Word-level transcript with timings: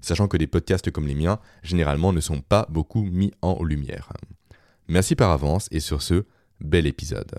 Sachant 0.00 0.28
que 0.28 0.36
des 0.36 0.46
podcasts 0.46 0.90
comme 0.90 1.06
les 1.06 1.14
miens, 1.14 1.38
généralement, 1.62 2.12
ne 2.12 2.20
sont 2.20 2.40
pas 2.40 2.66
beaucoup 2.70 3.02
mis 3.02 3.32
en 3.42 3.62
lumière. 3.62 4.12
Merci 4.88 5.14
par 5.14 5.30
avance 5.30 5.68
et 5.70 5.80
sur 5.80 6.02
ce, 6.02 6.24
bel 6.60 6.86
épisode. 6.86 7.32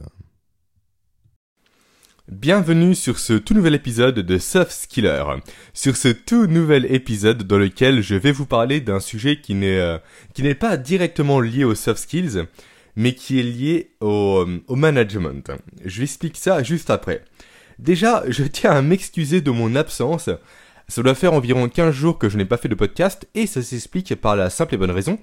Bienvenue 2.31 2.95
sur 2.95 3.19
ce 3.19 3.33
tout 3.33 3.53
nouvel 3.53 3.75
épisode 3.75 4.19
de 4.19 4.37
Soft 4.37 4.71
Skiller. 4.71 5.25
Sur 5.73 5.97
ce 5.97 6.07
tout 6.07 6.47
nouvel 6.47 6.85
épisode 6.89 7.43
dans 7.43 7.57
lequel 7.57 8.01
je 8.01 8.15
vais 8.15 8.31
vous 8.31 8.45
parler 8.45 8.79
d'un 8.79 9.01
sujet 9.01 9.41
qui 9.41 9.55
n'est 9.55 9.77
euh, 9.77 10.55
pas 10.57 10.77
directement 10.77 11.41
lié 11.41 11.65
aux 11.65 11.75
soft 11.75 12.01
skills, 12.01 12.45
mais 12.95 13.13
qui 13.13 13.39
est 13.39 13.43
lié 13.43 13.91
au, 13.99 14.45
euh, 14.47 14.63
au 14.67 14.77
management. 14.77 15.51
Je 15.83 15.97
vous 15.97 16.03
explique 16.03 16.37
ça 16.37 16.63
juste 16.63 16.89
après. 16.89 17.25
Déjà, 17.77 18.23
je 18.29 18.43
tiens 18.43 18.71
à 18.71 18.81
m'excuser 18.81 19.41
de 19.41 19.51
mon 19.51 19.75
absence. 19.75 20.29
Ça 20.87 21.01
doit 21.01 21.15
faire 21.15 21.33
environ 21.33 21.69
15 21.69 21.93
jours 21.93 22.17
que 22.17 22.29
je 22.29 22.37
n'ai 22.37 22.45
pas 22.45 22.57
fait 22.57 22.67
de 22.67 22.75
podcast 22.75 23.27
et 23.35 23.47
ça 23.47 23.61
s'explique 23.61 24.15
par 24.15 24.35
la 24.35 24.49
simple 24.49 24.75
et 24.75 24.77
bonne 24.77 24.91
raison 24.91 25.17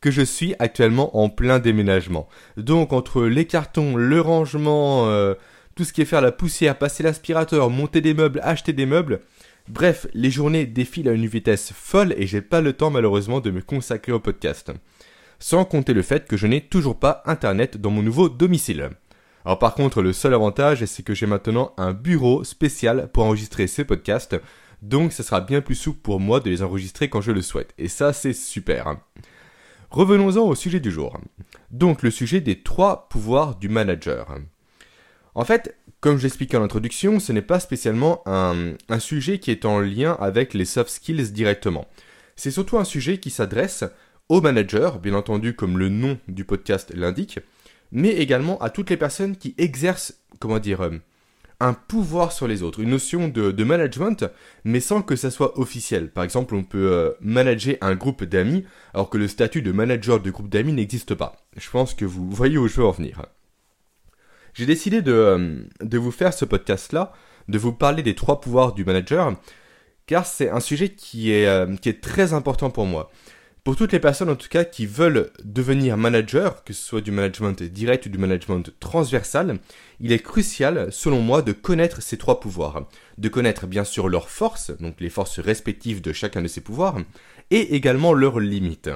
que 0.00 0.10
je 0.10 0.22
suis 0.22 0.54
actuellement 0.58 1.16
en 1.16 1.30
plein 1.30 1.58
déménagement. 1.58 2.28
Donc 2.56 2.92
entre 2.92 3.24
les 3.24 3.46
cartons, 3.46 3.96
le 3.96 4.20
rangement, 4.20 5.06
euh, 5.06 5.34
tout 5.74 5.84
ce 5.84 5.92
qui 5.92 6.02
est 6.02 6.06
faire 6.06 6.20
la 6.20 6.32
poussière, 6.32 6.76
passer 6.76 7.02
l'aspirateur, 7.02 7.70
monter 7.70 8.00
des 8.00 8.12
meubles, 8.12 8.40
acheter 8.42 8.72
des 8.72 8.84
meubles, 8.84 9.20
bref, 9.68 10.06
les 10.12 10.30
journées 10.30 10.66
défilent 10.66 11.08
à 11.08 11.12
une 11.12 11.26
vitesse 11.26 11.72
folle 11.72 12.14
et 12.18 12.26
j'ai 12.26 12.42
pas 12.42 12.60
le 12.60 12.72
temps 12.72 12.90
malheureusement 12.90 13.40
de 13.40 13.50
me 13.50 13.62
consacrer 13.62 14.12
au 14.12 14.20
podcast. 14.20 14.72
Sans 15.38 15.64
compter 15.64 15.94
le 15.94 16.02
fait 16.02 16.26
que 16.26 16.36
je 16.36 16.46
n'ai 16.46 16.60
toujours 16.60 16.98
pas 16.98 17.22
internet 17.24 17.76
dans 17.76 17.90
mon 17.90 18.02
nouveau 18.02 18.28
domicile. 18.28 18.90
Alors 19.44 19.58
par 19.58 19.74
contre, 19.74 20.02
le 20.02 20.12
seul 20.12 20.34
avantage, 20.34 20.84
c'est 20.84 21.04
que 21.04 21.14
j'ai 21.14 21.26
maintenant 21.26 21.74
un 21.76 21.92
bureau 21.92 22.44
spécial 22.44 23.08
pour 23.12 23.24
enregistrer 23.24 23.66
ces 23.66 23.84
podcasts, 23.84 24.36
donc 24.82 25.12
ça 25.12 25.22
sera 25.22 25.40
bien 25.40 25.60
plus 25.60 25.76
souple 25.76 26.00
pour 26.00 26.20
moi 26.20 26.40
de 26.40 26.50
les 26.50 26.62
enregistrer 26.62 27.08
quand 27.08 27.20
je 27.20 27.32
le 27.32 27.40
souhaite. 27.40 27.72
Et 27.78 27.88
ça, 27.88 28.12
c'est 28.12 28.32
super. 28.32 28.96
Revenons-en 29.90 30.42
au 30.42 30.54
sujet 30.54 30.80
du 30.80 30.90
jour. 30.90 31.18
Donc 31.70 32.02
le 32.02 32.10
sujet 32.10 32.40
des 32.40 32.62
trois 32.62 33.08
pouvoirs 33.08 33.56
du 33.56 33.68
manager. 33.68 34.36
En 35.34 35.44
fait, 35.44 35.76
comme 36.00 36.18
je 36.18 36.24
l'expliquais 36.24 36.56
en 36.56 36.64
introduction, 36.64 37.20
ce 37.20 37.32
n'est 37.32 37.42
pas 37.42 37.60
spécialement 37.60 38.22
un, 38.26 38.74
un, 38.88 38.98
sujet 38.98 39.38
qui 39.38 39.50
est 39.50 39.64
en 39.64 39.80
lien 39.80 40.16
avec 40.20 40.52
les 40.52 40.64
soft 40.64 40.90
skills 40.90 41.32
directement. 41.32 41.86
C'est 42.36 42.50
surtout 42.50 42.78
un 42.78 42.84
sujet 42.84 43.18
qui 43.18 43.30
s'adresse 43.30 43.84
aux 44.28 44.40
managers, 44.40 44.90
bien 45.00 45.14
entendu 45.14 45.54
comme 45.54 45.78
le 45.78 45.88
nom 45.88 46.18
du 46.26 46.44
podcast 46.44 46.92
l'indique, 46.94 47.38
mais 47.92 48.10
également 48.10 48.58
à 48.58 48.70
toutes 48.70 48.90
les 48.90 48.96
personnes 48.96 49.36
qui 49.36 49.54
exercent, 49.58 50.14
comment 50.40 50.58
dire, 50.58 50.80
euh, 50.80 50.98
un 51.62 51.74
pouvoir 51.74 52.32
sur 52.32 52.48
les 52.48 52.62
autres, 52.62 52.80
une 52.80 52.90
notion 52.90 53.28
de, 53.28 53.64
management, 53.64 54.24
mais 54.64 54.80
sans 54.80 55.00
que 55.00 55.14
ça 55.14 55.30
soit 55.30 55.58
officiel. 55.58 56.10
Par 56.10 56.24
exemple, 56.24 56.56
on 56.56 56.64
peut 56.64 56.90
euh, 56.90 57.12
manager 57.20 57.76
un 57.80 57.94
groupe 57.94 58.24
d'amis, 58.24 58.64
alors 58.94 59.08
que 59.08 59.16
le 59.16 59.28
statut 59.28 59.62
de 59.62 59.70
manager 59.70 60.20
de 60.20 60.30
groupe 60.30 60.48
d'amis 60.48 60.72
n'existe 60.72 61.14
pas. 61.14 61.36
Je 61.56 61.70
pense 61.70 61.94
que 61.94 62.04
vous 62.04 62.28
voyez 62.30 62.58
où 62.58 62.66
je 62.66 62.80
veux 62.80 62.84
en 62.84 62.90
venir. 62.90 63.22
J'ai 64.54 64.66
décidé 64.66 65.02
de, 65.02 65.12
euh, 65.12 65.62
de, 65.80 65.98
vous 65.98 66.10
faire 66.10 66.34
ce 66.34 66.44
podcast-là, 66.44 67.12
de 67.48 67.58
vous 67.58 67.72
parler 67.72 68.02
des 68.02 68.16
trois 68.16 68.40
pouvoirs 68.40 68.74
du 68.74 68.84
manager, 68.84 69.32
car 70.06 70.26
c'est 70.26 70.50
un 70.50 70.60
sujet 70.60 70.88
qui 70.88 71.30
est, 71.30 71.46
euh, 71.46 71.76
qui 71.76 71.88
est 71.88 72.02
très 72.02 72.32
important 72.32 72.70
pour 72.70 72.86
moi. 72.86 73.10
Pour 73.64 73.76
toutes 73.76 73.92
les 73.92 74.00
personnes 74.00 74.28
en 74.28 74.34
tout 74.34 74.48
cas 74.48 74.64
qui 74.64 74.86
veulent 74.86 75.30
devenir 75.44 75.96
manager, 75.96 76.64
que 76.64 76.72
ce 76.72 76.82
soit 76.82 77.00
du 77.00 77.12
management 77.12 77.62
direct 77.62 78.06
ou 78.06 78.08
du 78.08 78.18
management 78.18 78.74
transversal, 78.80 79.60
il 80.00 80.10
est 80.10 80.18
crucial 80.18 80.88
selon 80.90 81.20
moi 81.20 81.42
de 81.42 81.52
connaître 81.52 82.02
ces 82.02 82.18
trois 82.18 82.40
pouvoirs. 82.40 82.88
De 83.18 83.28
connaître 83.28 83.68
bien 83.68 83.84
sûr 83.84 84.08
leurs 84.08 84.30
forces, 84.30 84.72
donc 84.80 85.00
les 85.00 85.10
forces 85.10 85.38
respectives 85.38 86.02
de 86.02 86.12
chacun 86.12 86.42
de 86.42 86.48
ces 86.48 86.60
pouvoirs, 86.60 86.98
et 87.52 87.76
également 87.76 88.14
leurs 88.14 88.40
limites. 88.40 88.90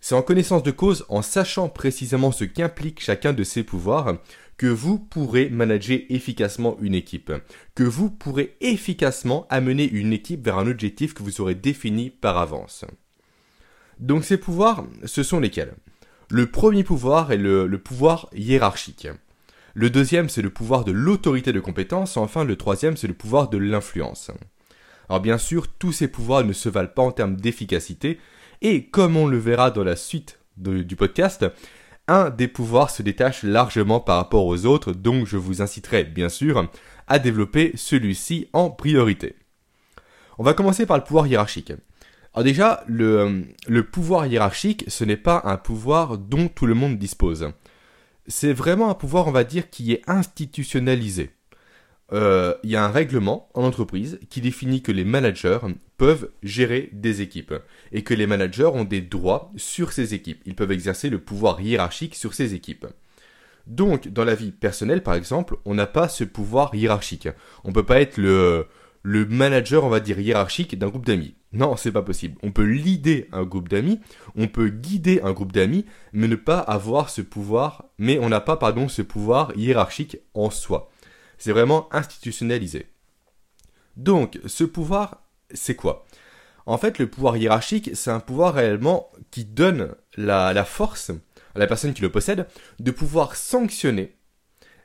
C'est 0.00 0.16
en 0.16 0.22
connaissance 0.22 0.64
de 0.64 0.72
cause, 0.72 1.06
en 1.08 1.22
sachant 1.22 1.68
précisément 1.68 2.32
ce 2.32 2.42
qu'implique 2.42 3.00
chacun 3.00 3.32
de 3.32 3.44
ces 3.44 3.62
pouvoirs, 3.62 4.18
que 4.56 4.66
vous 4.66 4.98
pourrez 4.98 5.50
manager 5.50 6.00
efficacement 6.08 6.76
une 6.80 6.96
équipe, 6.96 7.32
que 7.76 7.84
vous 7.84 8.10
pourrez 8.10 8.56
efficacement 8.60 9.46
amener 9.50 9.88
une 9.88 10.12
équipe 10.12 10.44
vers 10.44 10.58
un 10.58 10.66
objectif 10.66 11.14
que 11.14 11.22
vous 11.22 11.40
aurez 11.40 11.54
défini 11.54 12.10
par 12.10 12.38
avance. 12.38 12.84
Donc 13.98 14.24
ces 14.24 14.36
pouvoirs, 14.36 14.84
ce 15.04 15.22
sont 15.22 15.40
lesquels? 15.40 15.74
Le 16.30 16.46
premier 16.46 16.84
pouvoir 16.84 17.32
est 17.32 17.36
le, 17.36 17.68
pouvoir 17.78 18.28
hiérarchique. 18.34 19.08
Le 19.74 19.90
deuxième, 19.90 20.28
c'est 20.28 20.42
le 20.42 20.50
pouvoir 20.50 20.84
de 20.84 20.92
l'autorité 20.92 21.52
de 21.52 21.60
compétence. 21.60 22.16
Enfin, 22.16 22.44
le 22.44 22.56
troisième, 22.56 22.96
c'est 22.96 23.08
le 23.08 23.14
pouvoir 23.14 23.48
de 23.50 23.58
l'influence. 23.58 24.30
Alors 25.08 25.20
bien 25.20 25.38
sûr, 25.38 25.68
tous 25.68 25.92
ces 25.92 26.08
pouvoirs 26.08 26.44
ne 26.44 26.52
se 26.52 26.68
valent 26.68 26.88
pas 26.88 27.02
en 27.02 27.12
termes 27.12 27.36
d'efficacité, 27.36 28.18
et 28.62 28.86
comme 28.86 29.16
on 29.16 29.26
le 29.26 29.36
verra 29.36 29.70
dans 29.70 29.84
la 29.84 29.96
suite 29.96 30.38
du 30.56 30.96
podcast, 30.96 31.44
un 32.08 32.30
des 32.30 32.48
pouvoirs 32.48 32.90
se 32.90 33.02
détache 33.02 33.42
largement 33.42 34.00
par 34.00 34.16
rapport 34.16 34.46
aux 34.46 34.66
autres, 34.66 34.92
donc 34.92 35.26
je 35.26 35.36
vous 35.36 35.62
inciterai 35.62 36.04
bien 36.04 36.28
sûr 36.28 36.70
à 37.06 37.18
développer 37.18 37.72
celui-ci 37.74 38.48
en 38.52 38.70
priorité. 38.70 39.36
On 40.38 40.42
va 40.42 40.54
commencer 40.54 40.86
par 40.86 40.96
le 40.96 41.04
pouvoir 41.04 41.26
hiérarchique. 41.26 41.72
Alors 42.34 42.44
déjà, 42.44 42.82
le, 42.88 43.44
le 43.68 43.84
pouvoir 43.84 44.26
hiérarchique, 44.26 44.84
ce 44.88 45.04
n'est 45.04 45.16
pas 45.16 45.42
un 45.44 45.56
pouvoir 45.56 46.18
dont 46.18 46.48
tout 46.48 46.66
le 46.66 46.74
monde 46.74 46.98
dispose. 46.98 47.52
C'est 48.26 48.52
vraiment 48.52 48.90
un 48.90 48.94
pouvoir, 48.94 49.28
on 49.28 49.32
va 49.32 49.44
dire, 49.44 49.70
qui 49.70 49.92
est 49.92 50.02
institutionnalisé. 50.08 51.30
Euh, 52.12 52.54
il 52.64 52.70
y 52.70 52.76
a 52.76 52.84
un 52.84 52.90
règlement 52.90 53.48
en 53.54 53.62
entreprise 53.62 54.18
qui 54.30 54.40
définit 54.40 54.82
que 54.82 54.92
les 54.92 55.04
managers 55.04 55.58
peuvent 55.96 56.30
gérer 56.42 56.90
des 56.92 57.22
équipes 57.22 57.54
et 57.92 58.02
que 58.02 58.14
les 58.14 58.26
managers 58.26 58.66
ont 58.66 58.84
des 58.84 59.00
droits 59.00 59.52
sur 59.56 59.92
ces 59.92 60.12
équipes. 60.12 60.42
Ils 60.44 60.56
peuvent 60.56 60.72
exercer 60.72 61.10
le 61.10 61.20
pouvoir 61.20 61.60
hiérarchique 61.60 62.16
sur 62.16 62.34
ces 62.34 62.54
équipes. 62.54 62.86
Donc, 63.66 64.08
dans 64.08 64.24
la 64.24 64.34
vie 64.34 64.50
personnelle, 64.50 65.02
par 65.02 65.14
exemple, 65.14 65.56
on 65.64 65.74
n'a 65.74 65.86
pas 65.86 66.08
ce 66.08 66.24
pouvoir 66.24 66.74
hiérarchique. 66.74 67.28
On 67.62 67.68
ne 67.68 67.74
peut 67.74 67.86
pas 67.86 68.00
être 68.00 68.18
le, 68.18 68.66
le 69.04 69.26
manager, 69.26 69.84
on 69.84 69.90
va 69.90 70.00
dire, 70.00 70.18
hiérarchique 70.18 70.78
d'un 70.78 70.88
groupe 70.88 71.04
d'amis. 71.04 71.34
Non, 71.52 71.76
c'est 71.76 71.92
pas 71.92 72.02
possible. 72.02 72.38
On 72.42 72.50
peut 72.50 72.64
leader 72.64 73.24
un 73.32 73.44
groupe 73.44 73.68
d'amis, 73.68 74.00
on 74.34 74.48
peut 74.48 74.70
guider 74.70 75.20
un 75.22 75.32
groupe 75.32 75.52
d'amis, 75.52 75.84
mais 76.12 76.26
ne 76.26 76.36
pas 76.36 76.58
avoir 76.58 77.10
ce 77.10 77.20
pouvoir, 77.20 77.84
mais 77.98 78.18
on 78.18 78.30
n'a 78.30 78.40
pas, 78.40 78.56
pardon, 78.56 78.88
ce 78.88 79.02
pouvoir 79.02 79.52
hiérarchique 79.56 80.16
en 80.32 80.48
soi. 80.48 80.90
C'est 81.36 81.52
vraiment 81.52 81.92
institutionnalisé. 81.92 82.86
Donc, 83.98 84.40
ce 84.46 84.64
pouvoir, 84.64 85.22
c'est 85.52 85.76
quoi? 85.76 86.06
En 86.64 86.78
fait, 86.78 86.98
le 86.98 87.08
pouvoir 87.08 87.36
hiérarchique, 87.36 87.90
c'est 87.92 88.10
un 88.10 88.20
pouvoir 88.20 88.54
réellement 88.54 89.10
qui 89.30 89.44
donne 89.44 89.94
la, 90.16 90.54
la 90.54 90.64
force 90.64 91.10
à 91.54 91.58
la 91.58 91.66
personne 91.66 91.92
qui 91.92 92.00
le 92.00 92.10
possède 92.10 92.46
de 92.80 92.90
pouvoir 92.90 93.36
sanctionner 93.36 94.16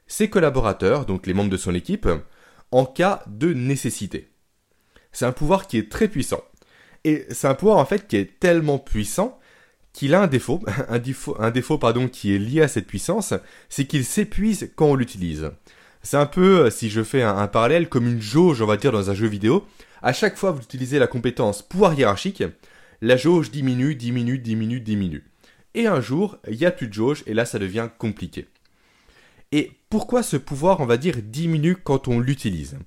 ses 0.08 0.30
collaborateurs, 0.30 1.06
donc 1.06 1.26
les 1.26 1.34
membres 1.34 1.50
de 1.50 1.58
son 1.58 1.74
équipe, 1.74 2.08
en 2.72 2.86
cas 2.86 3.24
de 3.28 3.54
nécessité. 3.54 4.30
C'est 5.12 5.26
un 5.26 5.32
pouvoir 5.32 5.68
qui 5.68 5.78
est 5.78 5.92
très 5.92 6.08
puissant. 6.08 6.44
Et 7.04 7.26
c'est 7.32 7.48
un 7.48 7.56
pouvoir 7.56 7.78
en 7.78 7.86
fait 7.86 8.08
qui 8.08 8.18
est 8.18 8.40
tellement 8.40 8.80
puissant 8.80 9.40
qu'il 9.94 10.14
a 10.14 10.22
un 10.24 10.28
défaut, 10.28 10.62
un 11.40 11.52
défaut, 11.52 11.78
pardon, 11.78 12.08
qui 12.08 12.34
est 12.34 12.40
lié 12.40 12.62
à 12.62 12.68
cette 12.68 12.88
puissance, 12.88 13.34
c'est 13.70 13.86
qu'il 13.86 14.06
s'épuise 14.06 14.72
quand 14.76 14.88
on 14.88 14.96
l'utilise. 14.96 15.52
C'est 16.02 16.18
un 16.18 16.26
peu, 16.26 16.66
euh, 16.66 16.70
si 16.70 16.90
je 16.90 17.04
fais 17.04 17.24
un, 17.24 17.38
un, 17.38 17.48
parallèle, 17.48 17.90
comme 17.90 18.08
une 18.08 18.22
jauge, 18.22 18.62
on 18.62 18.66
va 18.66 18.78
dire, 18.78 18.92
dans 18.92 19.10
un 19.10 19.14
jeu 19.14 19.28
vidéo. 19.28 19.66
À 20.02 20.14
chaque 20.14 20.38
fois 20.38 20.52
que 20.52 20.58
vous 20.58 20.64
utilisez 20.64 20.98
la 20.98 21.08
compétence 21.08 21.62
pouvoir 21.62 21.94
hiérarchique, 21.94 22.44
la 23.02 23.18
jauge 23.18 23.52
diminue, 23.52 23.96
diminue, 23.96 24.40
diminue, 24.40 24.80
diminue. 24.80 25.26
Et 25.74 25.88
un 25.88 26.00
jour, 26.02 26.38
il 26.50 26.58
n'y 26.58 26.66
a 26.66 26.72
plus 26.72 26.88
de 26.88 26.94
jauge, 26.94 27.24
et 27.28 27.34
là, 27.34 27.46
ça 27.46 27.60
devient 27.60 27.90
compliqué. 27.98 28.48
Pourquoi 29.90 30.22
ce 30.22 30.38
pouvoir, 30.38 30.82
on 30.82 30.86
va 30.86 30.98
dire, 30.98 31.16
diminue 31.24 31.76
quand 31.76 32.08
on 32.08 32.20
l'utilise? 32.20 32.78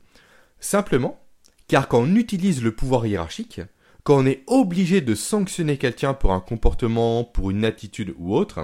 Simplement, 0.61 1.21
car 1.67 1.89
quand 1.89 1.99
on 1.99 2.15
utilise 2.15 2.63
le 2.63 2.71
pouvoir 2.71 3.07
hiérarchique, 3.07 3.61
quand 4.05 4.19
on 4.19 4.27
est 4.27 4.45
obligé 4.47 5.01
de 5.01 5.17
sanctionner 5.17 5.79
quelqu'un 5.79 6.15
pour 6.15 6.33
un 6.33 6.39
comportement, 6.39 7.25
pour 7.25 7.51
une 7.51 7.65
attitude 7.65 8.15
ou 8.19 8.37
autre, 8.37 8.61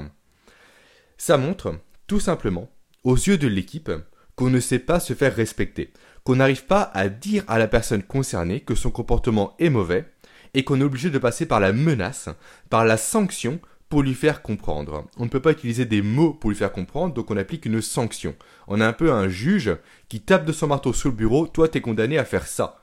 ça 1.17 1.37
montre, 1.37 1.81
tout 2.07 2.21
simplement, 2.21 2.71
aux 3.03 3.17
yeux 3.17 3.39
de 3.39 3.49
l'équipe, 3.49 3.91
qu'on 4.37 4.51
ne 4.51 4.61
sait 4.61 4.79
pas 4.79 5.01
se 5.01 5.15
faire 5.15 5.35
respecter, 5.35 5.93
qu'on 6.23 6.37
n'arrive 6.37 6.65
pas 6.65 6.83
à 6.95 7.09
dire 7.09 7.43
à 7.49 7.59
la 7.59 7.67
personne 7.67 8.05
concernée 8.05 8.61
que 8.61 8.77
son 8.77 8.93
comportement 8.93 9.57
est 9.59 9.71
mauvais, 9.71 10.13
et 10.55 10.63
qu'on 10.63 10.81
est 10.81 10.85
obligé 10.85 11.11
de 11.11 11.19
passer 11.19 11.45
par 11.45 11.59
la 11.59 11.73
menace, 11.73 12.29
par 12.71 12.85
la 12.85 12.97
sanction 12.97 13.59
pour 13.89 14.03
lui 14.03 14.15
faire 14.15 14.43
comprendre. 14.43 15.07
On 15.17 15.25
ne 15.25 15.31
peut 15.31 15.41
pas 15.41 15.53
utiliser 15.53 15.85
des 15.85 16.03
mots 16.03 16.33
pour 16.33 16.51
lui 16.51 16.57
faire 16.57 16.73
comprendre, 16.73 17.15
donc 17.15 17.31
on 17.31 17.37
applique 17.37 17.65
une 17.65 17.81
sanction. 17.81 18.35
On 18.67 18.81
a 18.81 18.87
un 18.87 18.93
peu 18.93 19.13
un 19.13 19.29
juge 19.29 19.75
qui 20.09 20.21
tape 20.21 20.45
de 20.45 20.53
son 20.53 20.67
marteau 20.67 20.93
sur 20.93 21.09
le 21.09 21.15
bureau, 21.15 21.47
toi 21.47 21.69
t'es 21.69 21.81
condamné 21.81 22.19
à 22.19 22.25
faire 22.25 22.47
ça. 22.47 22.81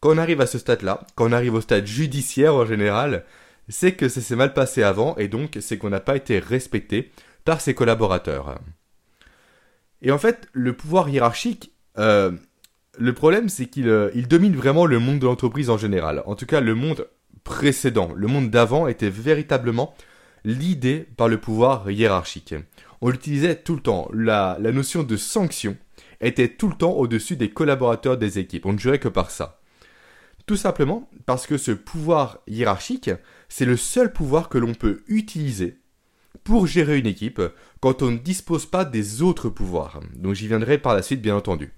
Quand 0.00 0.10
on 0.10 0.18
arrive 0.18 0.40
à 0.40 0.46
ce 0.46 0.58
stade-là, 0.58 1.06
quand 1.14 1.28
on 1.28 1.32
arrive 1.32 1.54
au 1.54 1.60
stade 1.60 1.86
judiciaire 1.86 2.54
en 2.54 2.66
général, 2.66 3.24
c'est 3.68 3.92
que 3.92 4.08
ça 4.08 4.20
s'est 4.20 4.36
mal 4.36 4.52
passé 4.52 4.82
avant 4.82 5.16
et 5.16 5.28
donc 5.28 5.56
c'est 5.60 5.78
qu'on 5.78 5.90
n'a 5.90 6.00
pas 6.00 6.16
été 6.16 6.38
respecté 6.38 7.12
par 7.44 7.60
ses 7.60 7.74
collaborateurs. 7.74 8.58
Et 10.02 10.10
en 10.10 10.18
fait, 10.18 10.48
le 10.52 10.74
pouvoir 10.74 11.08
hiérarchique, 11.08 11.72
euh, 11.98 12.32
le 12.98 13.14
problème 13.14 13.48
c'est 13.48 13.66
qu'il 13.66 13.88
euh, 13.88 14.10
domine 14.28 14.56
vraiment 14.56 14.84
le 14.84 14.98
monde 14.98 15.20
de 15.20 15.26
l'entreprise 15.26 15.70
en 15.70 15.78
général. 15.78 16.22
En 16.26 16.34
tout 16.34 16.46
cas, 16.46 16.60
le 16.60 16.74
monde 16.74 17.08
précédent, 17.44 18.10
le 18.14 18.26
monde 18.26 18.50
d'avant 18.50 18.88
était 18.88 19.10
véritablement 19.10 19.94
l'idée 20.44 21.06
par 21.16 21.28
le 21.28 21.38
pouvoir 21.38 21.90
hiérarchique. 21.90 22.54
On 23.00 23.10
l'utilisait 23.10 23.56
tout 23.56 23.74
le 23.74 23.82
temps. 23.82 24.08
La, 24.12 24.58
notion 24.60 25.02
de 25.02 25.16
sanction 25.16 25.76
était 26.20 26.48
tout 26.48 26.68
le 26.68 26.76
temps 26.76 26.92
au-dessus 26.92 27.36
des 27.36 27.50
collaborateurs 27.50 28.16
des 28.16 28.38
équipes. 28.38 28.66
On 28.66 28.72
ne 28.72 28.78
jurait 28.78 28.98
que 28.98 29.08
par 29.08 29.30
ça. 29.30 29.60
Tout 30.46 30.56
simplement 30.56 31.08
parce 31.26 31.46
que 31.46 31.56
ce 31.56 31.70
pouvoir 31.70 32.38
hiérarchique, 32.46 33.10
c'est 33.48 33.64
le 33.64 33.76
seul 33.76 34.12
pouvoir 34.12 34.48
que 34.48 34.58
l'on 34.58 34.74
peut 34.74 35.02
utiliser 35.08 35.78
pour 36.44 36.66
gérer 36.66 36.98
une 36.98 37.06
équipe 37.06 37.40
quand 37.80 38.02
on 38.02 38.10
ne 38.10 38.18
dispose 38.18 38.66
pas 38.66 38.84
des 38.84 39.22
autres 39.22 39.48
pouvoirs. 39.48 40.00
Donc 40.16 40.34
j'y 40.34 40.48
viendrai 40.48 40.78
par 40.78 40.94
la 40.94 41.02
suite 41.02 41.22
bien 41.22 41.36
entendu. 41.36 41.72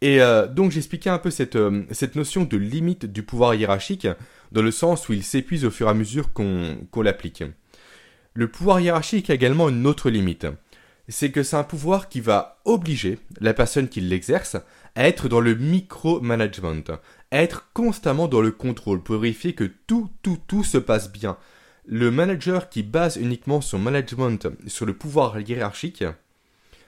Et 0.00 0.20
euh, 0.20 0.46
donc 0.46 0.70
j'expliquais 0.70 1.08
un 1.08 1.18
peu 1.18 1.30
euh, 1.54 1.82
cette 1.90 2.14
notion 2.14 2.44
de 2.44 2.56
limite 2.58 3.06
du 3.06 3.22
pouvoir 3.22 3.54
hiérarchique 3.54 4.06
dans 4.54 4.62
le 4.62 4.70
sens 4.70 5.08
où 5.08 5.12
il 5.12 5.24
s'épuise 5.24 5.64
au 5.64 5.70
fur 5.70 5.88
et 5.88 5.90
à 5.90 5.94
mesure 5.94 6.32
qu'on 6.32 7.02
l'applique. 7.02 7.42
Le 8.34 8.48
pouvoir 8.48 8.80
hiérarchique 8.80 9.28
a 9.28 9.34
également 9.34 9.68
une 9.68 9.86
autre 9.86 10.10
limite. 10.10 10.46
C'est 11.08 11.32
que 11.32 11.42
c'est 11.42 11.56
un 11.56 11.64
pouvoir 11.64 12.08
qui 12.08 12.20
va 12.20 12.60
obliger 12.64 13.18
la 13.40 13.52
personne 13.52 13.88
qui 13.88 14.00
l'exerce 14.00 14.56
à 14.94 15.08
être 15.08 15.28
dans 15.28 15.40
le 15.40 15.56
micro-management, 15.56 16.92
à 17.32 17.42
être 17.42 17.68
constamment 17.74 18.28
dans 18.28 18.40
le 18.40 18.52
contrôle 18.52 19.02
pour 19.02 19.18
vérifier 19.18 19.54
que 19.54 19.70
tout, 19.86 20.08
tout, 20.22 20.38
tout 20.46 20.64
se 20.64 20.78
passe 20.78 21.12
bien. 21.12 21.36
Le 21.86 22.12
manager 22.12 22.70
qui 22.70 22.84
base 22.84 23.16
uniquement 23.16 23.60
son 23.60 23.80
management 23.80 24.48
sur 24.68 24.86
le 24.86 24.94
pouvoir 24.94 25.38
hiérarchique 25.40 26.04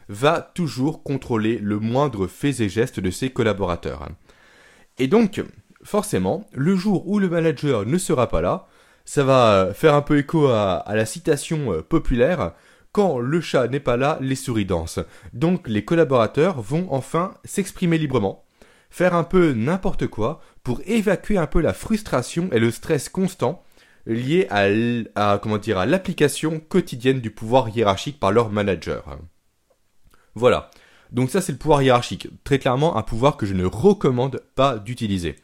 va 0.08 0.40
toujours 0.54 1.02
contrôler 1.02 1.58
le 1.58 1.80
moindre 1.80 2.28
fait 2.28 2.60
et 2.60 2.68
geste 2.68 3.00
de 3.00 3.10
ses 3.10 3.30
collaborateurs. 3.30 4.08
Et 4.98 5.08
donc, 5.08 5.42
forcément, 5.86 6.46
le 6.52 6.76
jour 6.76 7.08
où 7.08 7.18
le 7.18 7.28
manager 7.28 7.86
ne 7.86 7.96
sera 7.96 8.28
pas 8.28 8.40
là, 8.42 8.66
ça 9.04 9.22
va 9.22 9.70
faire 9.72 9.94
un 9.94 10.02
peu 10.02 10.18
écho 10.18 10.48
à, 10.48 10.84
la 10.88 11.06
citation 11.06 11.72
euh, 11.72 11.82
populaire 11.82 12.52
quand 12.92 13.18
le 13.18 13.40
chat 13.40 13.68
n'est 13.68 13.80
pas 13.80 13.96
là, 13.96 14.18
les 14.20 14.34
souris 14.34 14.64
dansent. 14.64 15.00
Donc 15.32 15.68
les 15.68 15.84
collaborateurs 15.84 16.60
vont 16.60 16.88
enfin 16.90 17.34
s'exprimer 17.44 17.98
librement, 17.98 18.44
faire 18.90 19.14
un 19.14 19.22
peu 19.22 19.52
n'importe 19.52 20.06
quoi 20.08 20.40
pour 20.64 20.80
évacuer 20.86 21.38
un 21.38 21.46
peu 21.46 21.60
la 21.60 21.72
frustration 21.72 22.48
et 22.52 22.58
le 22.58 22.70
stress 22.70 23.08
constant 23.08 23.62
liés 24.06 24.48
à 24.50 24.66
l'application 25.86 26.60
quotidienne 26.60 27.20
du 27.20 27.30
pouvoir 27.30 27.68
hiérarchique 27.68 28.18
par 28.18 28.32
leur 28.32 28.50
manager. 28.50 29.18
Voilà. 30.34 30.70
Donc 31.12 31.30
ça 31.30 31.40
c'est 31.40 31.52
le 31.52 31.58
pouvoir 31.58 31.82
hiérarchique, 31.82 32.28
très 32.44 32.58
clairement 32.58 32.96
un 32.96 33.02
pouvoir 33.02 33.36
que 33.36 33.46
je 33.46 33.54
ne 33.54 33.66
recommande 33.66 34.42
pas 34.54 34.78
d'utiliser. 34.78 35.36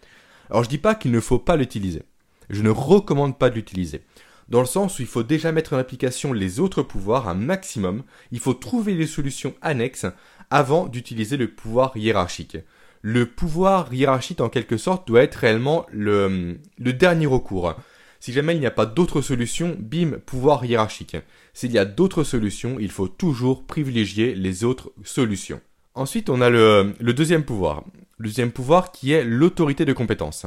Alors 0.52 0.64
je 0.64 0.68
dis 0.68 0.76
pas 0.76 0.94
qu'il 0.94 1.12
ne 1.12 1.20
faut 1.20 1.38
pas 1.38 1.56
l'utiliser. 1.56 2.02
Je 2.50 2.60
ne 2.60 2.68
recommande 2.68 3.38
pas 3.38 3.48
de 3.48 3.54
l'utiliser. 3.54 4.02
Dans 4.50 4.60
le 4.60 4.66
sens 4.66 4.98
où 4.98 5.02
il 5.02 5.08
faut 5.08 5.22
déjà 5.22 5.50
mettre 5.50 5.72
en 5.72 5.78
application 5.78 6.34
les 6.34 6.60
autres 6.60 6.82
pouvoirs 6.82 7.26
un 7.26 7.32
maximum, 7.34 8.02
il 8.32 8.38
faut 8.38 8.52
trouver 8.52 8.94
des 8.94 9.06
solutions 9.06 9.54
annexes 9.62 10.04
avant 10.50 10.88
d'utiliser 10.88 11.38
le 11.38 11.48
pouvoir 11.48 11.96
hiérarchique. 11.96 12.58
Le 13.00 13.24
pouvoir 13.24 13.94
hiérarchique 13.94 14.42
en 14.42 14.50
quelque 14.50 14.76
sorte 14.76 15.08
doit 15.08 15.22
être 15.22 15.36
réellement 15.36 15.86
le, 15.90 16.58
dernier 16.78 17.26
recours. 17.26 17.74
Si 18.20 18.34
jamais 18.34 18.54
il 18.54 18.60
n'y 18.60 18.66
a 18.66 18.70
pas 18.70 18.84
d'autre 18.84 19.22
solution, 19.22 19.74
bim, 19.80 20.18
pouvoir 20.26 20.66
hiérarchique. 20.66 21.16
S'il 21.54 21.72
y 21.72 21.78
a 21.78 21.86
d'autres 21.86 22.24
solutions, 22.24 22.76
il 22.78 22.90
faut 22.90 23.08
toujours 23.08 23.64
privilégier 23.64 24.34
les 24.34 24.64
autres 24.64 24.92
solutions. 25.02 25.62
Ensuite, 25.94 26.28
on 26.28 26.42
a 26.42 26.50
le, 26.50 26.94
deuxième 27.00 27.44
pouvoir. 27.44 27.84
Deuxième 28.22 28.52
pouvoir 28.52 28.92
qui 28.92 29.10
est 29.10 29.24
l'autorité 29.24 29.84
de 29.84 29.92
compétence. 29.92 30.46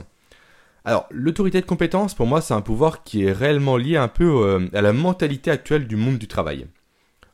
Alors, 0.85 1.07
l'autorité 1.11 1.59
de 1.59 1.65
compétence, 1.65 2.13
pour 2.13 2.25
moi, 2.25 2.39
c'est 2.39 2.53
un 2.53 2.61
pouvoir 2.61 3.03
qui 3.03 3.25
est 3.25 3.33
réellement 3.33 3.75
lié 3.75 3.97
un 3.97 4.07
peu 4.07 4.23
euh, 4.23 4.69
à 4.73 4.81
la 4.81 4.93
mentalité 4.93 5.51
actuelle 5.51 5.85
du 5.85 5.97
monde 5.97 6.17
du 6.17 6.29
travail. 6.29 6.67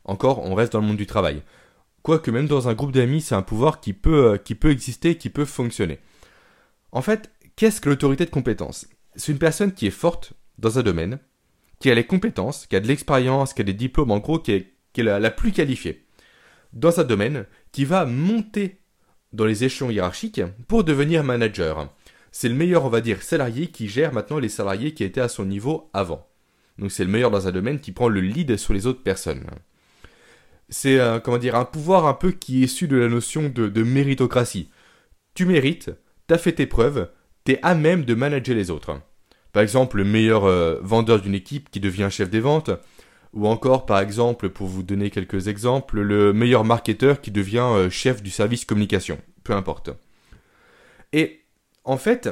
Encore, 0.03 0.43
on 0.43 0.55
reste 0.55 0.73
dans 0.73 0.81
le 0.81 0.87
monde 0.87 0.97
du 0.97 1.05
travail. 1.05 1.43
Quoique 2.01 2.31
même 2.31 2.47
dans 2.47 2.67
un 2.67 2.73
groupe 2.73 2.91
d'amis, 2.91 3.21
c'est 3.21 3.35
un 3.35 3.43
pouvoir 3.43 3.81
qui 3.81 3.93
peut, 3.93 4.31
euh, 4.31 4.37
qui 4.37 4.55
peut 4.55 4.71
exister, 4.71 5.15
qui 5.15 5.29
peut 5.29 5.45
fonctionner. 5.45 5.99
En 6.91 7.03
fait, 7.03 7.29
qu'est-ce 7.55 7.79
que 7.79 7.89
l'autorité 7.89 8.25
de 8.25 8.31
compétence? 8.31 8.87
C'est 9.15 9.31
une 9.31 9.37
personne 9.37 9.73
qui 9.73 9.85
est 9.85 9.91
forte 9.91 10.33
dans 10.57 10.79
un 10.79 10.83
domaine, 10.83 11.19
qui 11.79 11.91
a 11.91 11.93
les 11.93 12.07
compétences, 12.07 12.65
qui 12.65 12.75
a 12.75 12.79
de 12.79 12.87
l'expérience, 12.87 13.53
qui 13.53 13.61
a 13.61 13.65
des 13.65 13.73
diplômes, 13.73 14.09
en 14.09 14.17
gros, 14.17 14.39
qui 14.39 14.53
est, 14.53 14.73
la 14.97 15.29
plus 15.29 15.51
qualifiée 15.51 16.03
dans 16.73 16.99
un 16.99 17.03
domaine, 17.03 17.45
qui 17.71 17.85
va 17.85 18.05
monter 18.05 18.80
dans 19.33 19.45
les 19.45 19.63
échelons 19.63 19.89
hiérarchiques 19.89 20.41
pour 20.67 20.83
devenir 20.83 21.23
manager. 21.23 21.89
C'est 22.31 22.49
le 22.49 22.55
meilleur, 22.55 22.85
on 22.85 22.89
va 22.89 23.01
dire, 23.01 23.21
salarié 23.21 23.67
qui 23.67 23.87
gère 23.87 24.13
maintenant 24.13 24.39
les 24.39 24.49
salariés 24.49 24.93
qui 24.93 25.03
étaient 25.03 25.21
à 25.21 25.27
son 25.27 25.45
niveau 25.45 25.89
avant. 25.93 26.27
Donc 26.77 26.91
c'est 26.91 27.03
le 27.03 27.11
meilleur 27.11 27.31
dans 27.31 27.47
un 27.47 27.51
domaine 27.51 27.79
qui 27.79 27.91
prend 27.91 28.09
le 28.09 28.21
lead 28.21 28.57
sur 28.57 28.73
les 28.73 28.87
autres 28.87 29.03
personnes. 29.03 29.45
C'est 30.69 30.99
euh, 30.99 31.37
dire 31.37 31.55
un 31.55 31.65
pouvoir 31.65 32.05
un 32.07 32.13
peu 32.13 32.31
qui 32.31 32.61
est 32.61 32.65
issu 32.65 32.87
de 32.87 32.95
la 32.95 33.09
notion 33.09 33.49
de, 33.49 33.83
méritocratie. 33.83 34.69
Tu 35.33 35.45
mérites, 35.45 35.91
t'as 36.27 36.37
fait 36.37 36.53
tes 36.53 36.65
preuves, 36.65 37.09
t'es 37.43 37.59
à 37.61 37.75
même 37.75 38.05
de 38.05 38.15
manager 38.15 38.55
les 38.55 38.71
autres. 38.71 39.01
Par 39.51 39.61
exemple, 39.61 39.97
le 39.97 40.05
meilleur 40.05 40.45
euh, 40.45 40.79
vendeur 40.81 41.21
d'une 41.21 41.35
équipe 41.35 41.69
qui 41.69 41.81
devient 41.81 42.07
chef 42.09 42.29
des 42.29 42.39
ventes, 42.39 42.71
ou 43.33 43.47
encore, 43.47 43.85
par 43.85 43.99
exemple, 43.99 44.49
pour 44.49 44.67
vous 44.67 44.83
donner 44.83 45.09
quelques 45.09 45.47
exemples, 45.47 46.01
le 46.01 46.33
meilleur 46.33 46.65
marketeur 46.65 47.21
qui 47.21 47.31
devient 47.31 47.59
euh, 47.59 47.89
chef 47.89 48.21
du 48.21 48.29
service 48.29 48.65
communication. 48.65 49.17
Peu 49.43 49.53
importe. 49.53 49.91
Et 51.13 51.45
en 51.83 51.97
fait, 51.97 52.29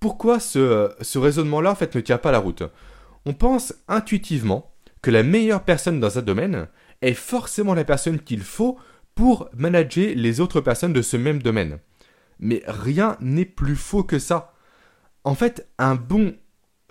pourquoi 0.00 0.40
ce, 0.40 0.92
ce 1.00 1.18
raisonnement-là 1.18 1.72
en 1.72 1.74
fait, 1.74 1.94
ne 1.94 2.00
tient 2.00 2.18
pas 2.18 2.32
la 2.32 2.38
route? 2.38 2.62
On 3.26 3.32
pense 3.32 3.74
intuitivement 3.88 4.72
que 5.02 5.10
la 5.10 5.22
meilleure 5.22 5.64
personne 5.64 6.00
dans 6.00 6.18
un 6.18 6.22
domaine 6.22 6.68
est 7.02 7.14
forcément 7.14 7.74
la 7.74 7.84
personne 7.84 8.20
qu'il 8.20 8.42
faut 8.42 8.78
pour 9.14 9.48
manager 9.56 10.14
les 10.14 10.40
autres 10.40 10.60
personnes 10.60 10.92
de 10.92 11.02
ce 11.02 11.16
même 11.16 11.42
domaine. 11.42 11.78
Mais 12.40 12.62
rien 12.66 13.16
n'est 13.20 13.44
plus 13.44 13.76
faux 13.76 14.04
que 14.04 14.18
ça. 14.18 14.54
En 15.24 15.34
fait, 15.34 15.68
un 15.78 15.94
bon 15.96 16.34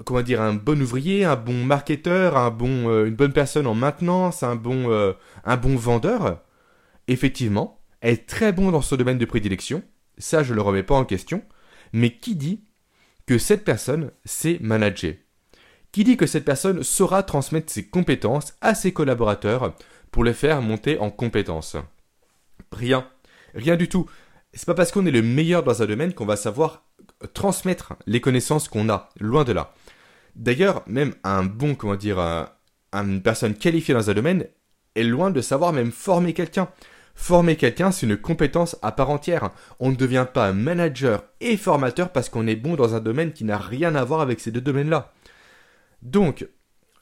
comment 0.06 0.22
dire, 0.22 0.42
un 0.42 0.54
bon 0.54 0.82
ouvrier, 0.82 1.26
un 1.26 1.36
bon 1.36 1.64
marketeur, 1.64 2.38
euh, 2.38 3.06
une 3.06 3.16
bonne 3.16 3.34
personne 3.34 3.68
en 3.68 3.76
maintenance, 3.76 4.44
un 4.44 4.56
bon, 4.56 4.92
euh, 4.92 5.14
vendeur, 5.46 6.44
effectivement, 7.08 7.82
est 8.02 8.28
très 8.28 8.52
bon 8.52 8.72
dans 8.72 8.82
ce 8.82 8.96
domaine 8.96 9.18
de 9.18 9.26
prédilection. 9.26 9.84
Ça, 10.18 10.44
je 10.44 10.54
le 10.54 10.62
remets 10.62 10.84
pas 10.84 10.96
en 10.96 11.06
question. 11.06 11.44
Mais 11.94 12.12
qui 12.12 12.36
dit 12.36 12.64
que 13.26 13.38
cette 13.38 13.64
personne 13.64 14.12
sait 14.26 14.58
manager? 14.62 15.14
Qui 15.92 16.04
dit 16.04 16.18
que 16.18 16.28
cette 16.28 16.46
personne 16.46 16.84
saura 16.84 17.24
transmettre 17.24 17.72
ses 17.72 17.88
compétences 17.88 18.54
à 18.62 18.76
ses 18.76 18.94
collaborateurs 18.94 19.74
pour 20.12 20.24
les 20.24 20.34
faire 20.34 20.62
monter 20.62 21.00
en 21.00 21.10
compétences? 21.10 21.78
Rien. 22.72 23.08
Rien 23.56 23.78
du 23.78 23.88
tout. 23.88 24.06
C'est 24.54 24.66
pas 24.66 24.74
parce 24.74 24.92
qu'on 24.92 25.06
est 25.06 25.12
le 25.12 25.22
meilleur 25.22 25.64
dans 25.64 25.82
un 25.82 25.86
domaine 25.86 26.14
qu'on 26.14 26.26
va 26.26 26.36
savoir 26.36 26.86
transmettre 27.34 27.94
les 28.06 28.22
connaissances 28.22 28.68
qu'on 28.68 28.90
a. 28.90 29.10
Loin 29.20 29.44
de 29.44 29.54
là. 29.54 29.74
D'ailleurs, 30.38 30.84
même 30.86 31.14
un 31.24 31.44
bon, 31.44 31.76
comment 31.76 31.96
dire, 31.96 32.20
une 32.94 33.22
personne 33.22 33.56
qualifiée 33.56 33.94
dans 33.94 34.10
un 34.10 34.14
domaine 34.14 34.46
est 34.96 35.04
loin 35.04 35.32
de 35.32 35.42
savoir 35.42 35.74
même 35.74 35.92
former 35.92 36.34
quelqu'un. 36.34 36.70
Former 37.16 37.56
quelqu'un, 37.56 37.92
c'est 37.92 38.06
une 38.06 38.18
compétence 38.18 38.78
à 38.84 38.92
part 38.92 39.10
entière. 39.10 39.50
On 39.80 39.90
ne 39.90 39.96
devient 39.96 40.28
pas 40.32 40.54
manager 40.54 41.24
et 41.42 41.58
formateur 41.58 42.12
parce 42.12 42.30
qu'on 42.30 42.46
est 42.46 42.56
bon 42.56 42.76
dans 42.76 42.94
un 42.94 43.00
domaine 43.00 43.34
qui 43.34 43.44
n'a 43.44 43.58
rien 43.58 43.96
à 43.96 44.04
voir 44.04 44.22
avec 44.22 44.40
ces 44.40 44.52
deux 44.52 44.62
domaines-là. 44.62 45.12
Donc, 46.04 46.48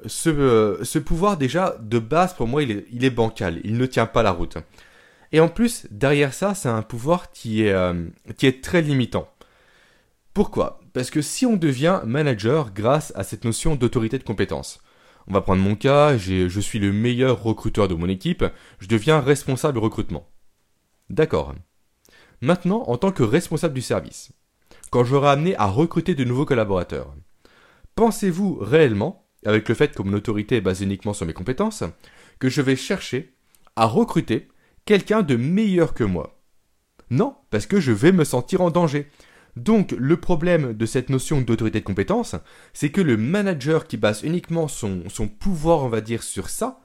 ce, 0.06 0.80
ce, 0.82 1.00
pouvoir 1.00 1.36
déjà, 1.36 1.76
de 1.82 2.00
base, 2.00 2.34
pour 2.34 2.48
moi, 2.48 2.64
il 2.64 3.04
est, 3.04 3.10
bancal. 3.10 3.60
Il 3.66 3.78
ne 3.78 3.86
tient 3.86 4.06
pas 4.06 4.24
la 4.24 4.32
route. 4.32 4.58
Et 5.34 5.42
en 5.42 5.50
plus, 5.50 5.86
derrière 5.92 6.34
ça, 6.34 6.56
c'est 6.56 6.70
un 6.70 6.82
pouvoir 6.82 7.32
qui 7.32 7.64
est, 7.64 7.74
euh, 7.74 8.06
qui 8.38 8.48
est 8.48 8.64
très 8.64 8.82
limitant. 8.82 9.28
Pourquoi? 10.36 10.82
Parce 10.92 11.12
que 11.12 11.22
si 11.22 11.46
on 11.46 11.56
devient 11.56 12.02
manager 12.06 12.74
grâce 12.74 13.14
à 13.16 13.24
cette 13.24 13.46
notion 13.46 13.78
d'autorité 13.78 14.18
de 14.18 14.24
compétence, 14.24 14.82
on 15.28 15.34
va 15.34 15.40
prendre 15.40 15.64
mon 15.64 15.76
cas, 15.76 16.18
je 16.18 16.60
suis 16.60 16.78
le 16.78 16.92
meilleur 16.92 17.42
recruteur 17.42 17.88
de 17.88 17.96
mon 17.96 18.10
équipe, 18.10 18.44
je 18.80 18.88
deviens 18.88 19.22
responsable 19.22 19.80
recrutement. 19.80 20.30
D'accord. 21.10 21.56
Maintenant, 22.42 22.84
en 22.88 22.98
tant 22.98 23.14
que 23.14 23.24
responsable 23.24 23.74
du 23.74 23.82
service, 23.82 24.34
quand 24.92 25.06
j'aurai 25.06 25.30
amené 25.30 25.56
à 25.56 25.68
recruter 25.68 26.16
de 26.16 26.26
nouveaux 26.26 26.46
collaborateurs. 26.46 27.16
Pensez-vous 27.96 28.58
réellement, 28.60 29.30
avec 29.46 29.70
le 29.70 29.76
fait 29.76 29.96
que 29.96 30.02
mon 30.02 30.12
autorité 30.12 30.58
est 30.58 30.62
basée 30.62 30.84
uniquement 30.84 31.14
sur 31.14 31.26
mes 31.26 31.32
compétences, 31.32 31.86
que 32.40 32.50
je 32.50 32.62
vais 32.62 32.76
chercher 32.76 33.34
à 33.78 33.86
recruter 33.86 34.50
quelqu'un 34.84 35.22
de 35.22 35.38
meilleur 35.38 35.94
que 35.94 36.04
moi? 36.04 36.42
Non, 37.10 37.38
parce 37.52 37.68
que 37.68 37.80
je 37.80 37.94
vais 37.94 38.12
me 38.12 38.26
sentir 38.26 38.60
en 38.60 38.70
danger. 38.70 39.08
Donc 39.56 39.92
le 39.98 40.18
problème 40.18 40.74
de 40.74 40.86
cette 40.86 41.10
notion 41.10 41.42
d'autorité 41.42 41.80
de 41.80 41.86
compétence, 41.86 42.36
c'est 42.74 42.90
que 42.90 43.02
le 43.02 43.18
manager 43.18 43.88
qui 43.88 43.98
base 43.98 44.24
uniquement 44.24 44.68
son, 44.68 45.04
pouvoir, 45.40 45.84
on 45.84 45.90
va 45.90 46.02
dire, 46.02 46.24
sur 46.24 46.50
ça, 46.50 46.80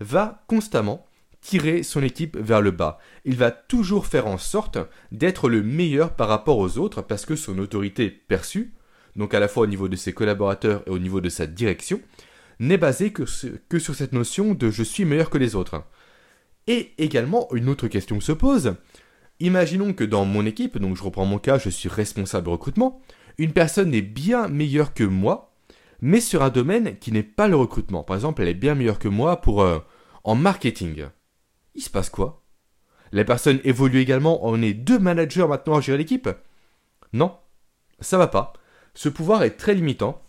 va 0.00 0.42
constamment 0.46 1.06
tirer 1.40 1.82
son 1.82 2.02
équipe 2.02 2.36
vers 2.36 2.60
le 2.60 2.70
bas. 2.70 2.98
Il 3.24 3.36
va 3.36 3.50
toujours 3.50 4.06
faire 4.06 4.26
en 4.26 4.36
sorte 4.36 4.78
d'être 5.10 5.48
le 5.48 5.62
meilleur 5.62 6.14
par 6.14 6.28
rapport 6.28 6.58
aux 6.58 6.76
autres 6.76 7.00
parce 7.00 7.24
que 7.24 7.36
son 7.36 7.58
autorité 7.58 8.10
perçue, 8.10 8.74
donc 9.16 9.32
à 9.32 9.40
la 9.40 9.48
fois 9.48 9.62
au 9.62 9.66
niveau 9.66 9.88
de 9.88 9.96
ses 9.96 10.12
collaborateurs 10.12 10.82
et 10.86 10.90
au 10.90 10.98
niveau 10.98 11.22
de 11.22 11.30
sa 11.30 11.46
direction, 11.46 12.00
n'est 12.58 12.76
basée 12.76 13.10
que 13.10 13.24
sur 13.78 13.94
cette 13.94 14.12
notion 14.12 14.52
de 14.52 14.70
je 14.70 14.82
suis 14.82 15.06
meilleur 15.06 15.30
que 15.30 15.38
les 15.38 15.54
autres. 15.56 15.82
Et 16.66 16.92
également, 16.98 17.48
une 17.54 17.70
autre 17.70 17.88
question 17.88 18.20
se 18.20 18.32
pose. 18.32 18.74
Imaginons 19.40 19.92
que 19.92 20.04
dans 20.04 20.24
mon 20.24 20.46
équipe, 20.46 20.78
donc 20.78 20.96
je 20.96 21.02
reprends 21.02 21.24
mon 21.24 21.38
cas, 21.38 21.58
je 21.58 21.70
suis 21.70 21.88
responsable 21.88 22.50
recrutement, 22.50 23.00
une 23.38 23.52
personne 23.52 23.94
est 23.94 24.02
bien 24.02 24.48
meilleure 24.48 24.94
que 24.94 25.04
moi, 25.04 25.52
mais 26.02 26.20
sur 26.20 26.42
un 26.42 26.50
domaine 26.50 26.98
qui 26.98 27.10
n'est 27.10 27.22
pas 27.22 27.48
le 27.48 27.56
recrutement. 27.56 28.02
Par 28.02 28.16
exemple, 28.16 28.42
elle 28.42 28.48
est 28.48 28.54
bien 28.54 28.74
meilleure 28.74 28.98
que 28.98 29.08
moi 29.08 29.40
pour 29.40 29.62
euh, 29.62 29.78
en 30.24 30.34
marketing 30.34 31.06
il 31.74 31.82
se 31.82 31.90
passe 31.90 32.10
quoi? 32.10 32.42
La 33.12 33.24
personne 33.24 33.60
évolue 33.64 34.00
également, 34.00 34.46
on 34.46 34.62
est 34.62 34.74
deux 34.74 34.98
managers 34.98 35.46
maintenant 35.46 35.76
à 35.76 35.80
gérer 35.80 35.98
l'équipe? 35.98 36.28
Non, 37.12 37.36
ça 38.00 38.18
va 38.18 38.28
pas. 38.28 38.52
Ce 38.94 39.08
pouvoir 39.08 39.42
est 39.42 39.56
très 39.56 39.74
limitant. 39.74 40.22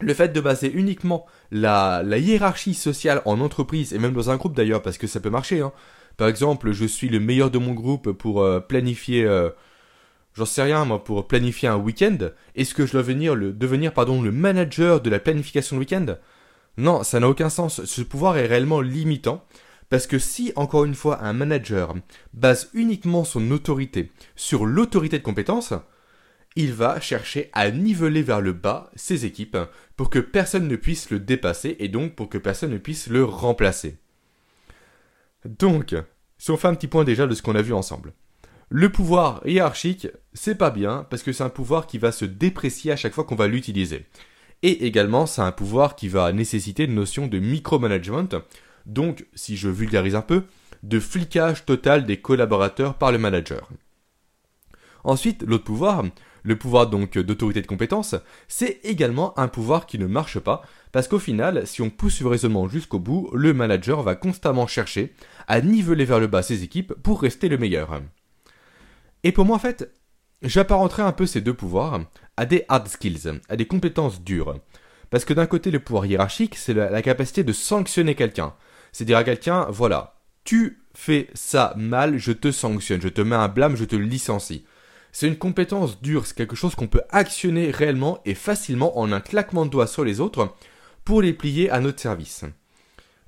Le 0.00 0.12
fait 0.12 0.28
de 0.28 0.40
baser 0.40 0.72
uniquement 0.72 1.26
la, 1.50 2.02
hiérarchie 2.02 2.74
sociale 2.74 3.22
en 3.24 3.40
entreprise, 3.40 3.92
et 3.92 3.98
même 3.98 4.12
dans 4.12 4.30
un 4.30 4.36
groupe 4.36 4.56
d'ailleurs, 4.56 4.82
parce 4.82 4.98
que 4.98 5.06
ça 5.06 5.20
peut 5.20 5.30
marcher. 5.30 5.60
Hein. 5.60 5.72
Par 6.16 6.28
exemple, 6.28 6.72
je 6.72 6.86
suis 6.86 7.08
le 7.08 7.20
meilleur 7.20 7.50
de 7.50 7.58
mon 7.58 7.74
groupe 7.74 8.12
pour 8.12 8.42
euh, 8.42 8.60
planifier, 8.60 9.24
euh, 9.24 9.50
j'en 10.34 10.46
sais 10.46 10.62
rien 10.62 10.84
moi, 10.84 11.04
pour 11.04 11.28
planifier 11.28 11.68
un 11.68 11.76
week-end. 11.76 12.18
Est-ce 12.54 12.74
que 12.74 12.86
je 12.86 12.92
dois 12.92 13.02
venir 13.02 13.34
le, 13.34 13.52
devenir 13.52 13.92
pardon, 13.92 14.22
le 14.22 14.32
manager 14.32 15.00
de 15.00 15.10
la 15.10 15.18
planification 15.18 15.76
de 15.76 15.80
week-end? 15.80 16.16
Non, 16.78 17.02
ça 17.02 17.20
n'a 17.20 17.28
aucun 17.28 17.50
sens. 17.50 17.84
Ce 17.84 18.02
pouvoir 18.02 18.36
est 18.36 18.46
réellement 18.46 18.80
limitant. 18.80 19.44
Parce 19.88 20.06
que 20.06 20.18
si, 20.18 20.52
encore 20.56 20.84
une 20.84 20.96
fois, 20.96 21.22
un 21.22 21.32
manager 21.32 21.94
base 22.34 22.70
uniquement 22.74 23.24
son 23.24 23.50
autorité 23.52 24.10
sur 24.34 24.66
l'autorité 24.66 25.18
de 25.18 25.22
compétence, 25.22 25.74
il 26.56 26.72
va 26.72 27.00
chercher 27.00 27.50
à 27.52 27.70
niveler 27.70 28.22
vers 28.22 28.40
le 28.40 28.52
bas 28.52 28.90
ses 28.96 29.26
équipes 29.26 29.58
pour 29.96 30.10
que 30.10 30.18
personne 30.18 30.66
ne 30.66 30.76
puisse 30.76 31.10
le 31.10 31.20
dépasser 31.20 31.76
et 31.78 31.88
donc 31.88 32.14
pour 32.14 32.28
que 32.28 32.38
personne 32.38 32.72
ne 32.72 32.78
puisse 32.78 33.06
le 33.08 33.24
remplacer. 33.24 33.98
Donc, 35.46 35.94
si 36.38 36.50
on 36.50 36.56
fait 36.56 36.68
un 36.68 36.74
petit 36.74 36.88
point 36.88 37.04
déjà 37.04 37.26
de 37.26 37.34
ce 37.34 37.42
qu'on 37.42 37.54
a 37.54 37.62
vu 37.62 37.72
ensemble. 37.72 38.12
Le 38.68 38.90
pouvoir 38.90 39.42
hiérarchique, 39.46 40.08
c'est 40.32 40.56
pas 40.56 40.70
bien 40.70 41.06
parce 41.08 41.22
que 41.22 41.32
c'est 41.32 41.44
un 41.44 41.48
pouvoir 41.48 41.86
qui 41.86 41.98
va 41.98 42.10
se 42.10 42.24
déprécier 42.24 42.92
à 42.92 42.96
chaque 42.96 43.14
fois 43.14 43.24
qu'on 43.24 43.36
va 43.36 43.46
l'utiliser. 43.46 44.06
Et 44.62 44.86
également, 44.86 45.26
c'est 45.26 45.42
un 45.42 45.52
pouvoir 45.52 45.94
qui 45.94 46.08
va 46.08 46.32
nécessiter 46.32 46.84
une 46.84 46.94
notion 46.94 47.26
de 47.26 47.38
micromanagement 47.38 48.28
donc, 48.86 49.26
si 49.34 49.56
je 49.56 49.68
vulgarise 49.68 50.14
un 50.14 50.22
peu, 50.22 50.44
de 50.82 51.00
flicage 51.00 51.64
total 51.64 52.06
des 52.06 52.18
collaborateurs 52.18 52.94
par 52.94 53.12
le 53.12 53.18
manager. 53.18 53.68
Ensuite, 55.02 55.42
l'autre 55.42 55.64
pouvoir, 55.64 56.04
le 56.46 56.56
pouvoir 56.56 56.86
donc 56.86 57.18
d'autorité 57.18 57.60
de 57.60 57.66
compétence, 57.66 58.14
c'est 58.46 58.78
également 58.84 59.36
un 59.38 59.48
pouvoir 59.48 59.86
qui 59.86 59.98
ne 59.98 60.06
marche 60.06 60.38
pas, 60.38 60.62
parce 60.92 61.08
qu'au 61.08 61.18
final, 61.18 61.66
si 61.66 61.82
on 61.82 61.90
pousse 61.90 62.20
le 62.20 62.28
raisonnement 62.28 62.68
jusqu'au 62.68 63.00
bout, 63.00 63.28
le 63.34 63.52
manager 63.52 64.02
va 64.02 64.14
constamment 64.14 64.68
chercher 64.68 65.12
à 65.48 65.60
niveler 65.60 66.04
vers 66.04 66.20
le 66.20 66.28
bas 66.28 66.42
ses 66.42 66.62
équipes 66.62 66.94
pour 66.94 67.20
rester 67.20 67.48
le 67.48 67.58
meilleur. 67.58 68.00
Et 69.24 69.32
pour 69.32 69.44
moi, 69.44 69.56
en 69.56 69.58
fait, 69.58 69.92
j'apparenterai 70.40 71.02
un 71.02 71.10
peu 71.10 71.26
ces 71.26 71.40
deux 71.40 71.52
pouvoirs 71.52 72.00
à 72.36 72.46
des 72.46 72.64
hard 72.68 72.86
skills, 72.86 73.40
à 73.48 73.56
des 73.56 73.66
compétences 73.66 74.22
dures. 74.22 74.54
Parce 75.10 75.24
que 75.24 75.34
d'un 75.34 75.46
côté, 75.46 75.72
le 75.72 75.80
pouvoir 75.80 76.06
hiérarchique, 76.06 76.54
c'est 76.54 76.74
la, 76.74 77.02
capacité 77.02 77.42
de 77.42 77.52
sanctionner 77.52 78.14
quelqu'un, 78.14 78.54
c'est 78.92 79.04
dire 79.04 79.18
à 79.18 79.24
quelqu'un, 79.24 79.66
voilà, 79.68 80.14
tu 80.44 80.80
fais 80.94 81.28
ça 81.34 81.74
mal, 81.76 82.18
je 82.18 82.30
te 82.30 82.52
sanctionne, 82.52 83.02
je 83.02 83.08
te 83.08 83.20
mets 83.20 83.34
un 83.34 83.48
blâme, 83.48 83.76
je 83.76 83.84
te 83.84 83.96
licencie. 83.96 84.64
C'est 85.18 85.28
une 85.28 85.38
compétence 85.38 86.02
dure, 86.02 86.26
c'est 86.26 86.36
quelque 86.36 86.56
chose 86.56 86.74
qu'on 86.74 86.88
peut 86.88 87.00
actionner 87.08 87.70
réellement 87.70 88.20
et 88.26 88.34
facilement 88.34 88.98
en 88.98 89.12
un 89.12 89.20
claquement 89.20 89.64
de 89.64 89.70
doigts 89.70 89.86
sur 89.86 90.04
les 90.04 90.20
autres 90.20 90.54
pour 91.06 91.22
les 91.22 91.32
plier 91.32 91.70
à 91.70 91.80
notre 91.80 92.00
service. 92.00 92.44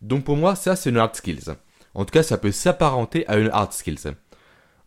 Donc 0.03 0.23
pour 0.23 0.37
moi, 0.37 0.55
ça 0.55 0.77
c'est 0.77 0.91
une 0.91 0.99
hard 0.99 1.17
skills. 1.17 1.55
En 1.95 2.05
tout 2.05 2.13
cas, 2.13 2.23
ça 2.23 2.37
peut 2.37 2.53
s'apparenter 2.53 3.27
à 3.27 3.39
une 3.39 3.49
hard 3.49 3.73
skills. 3.73 4.13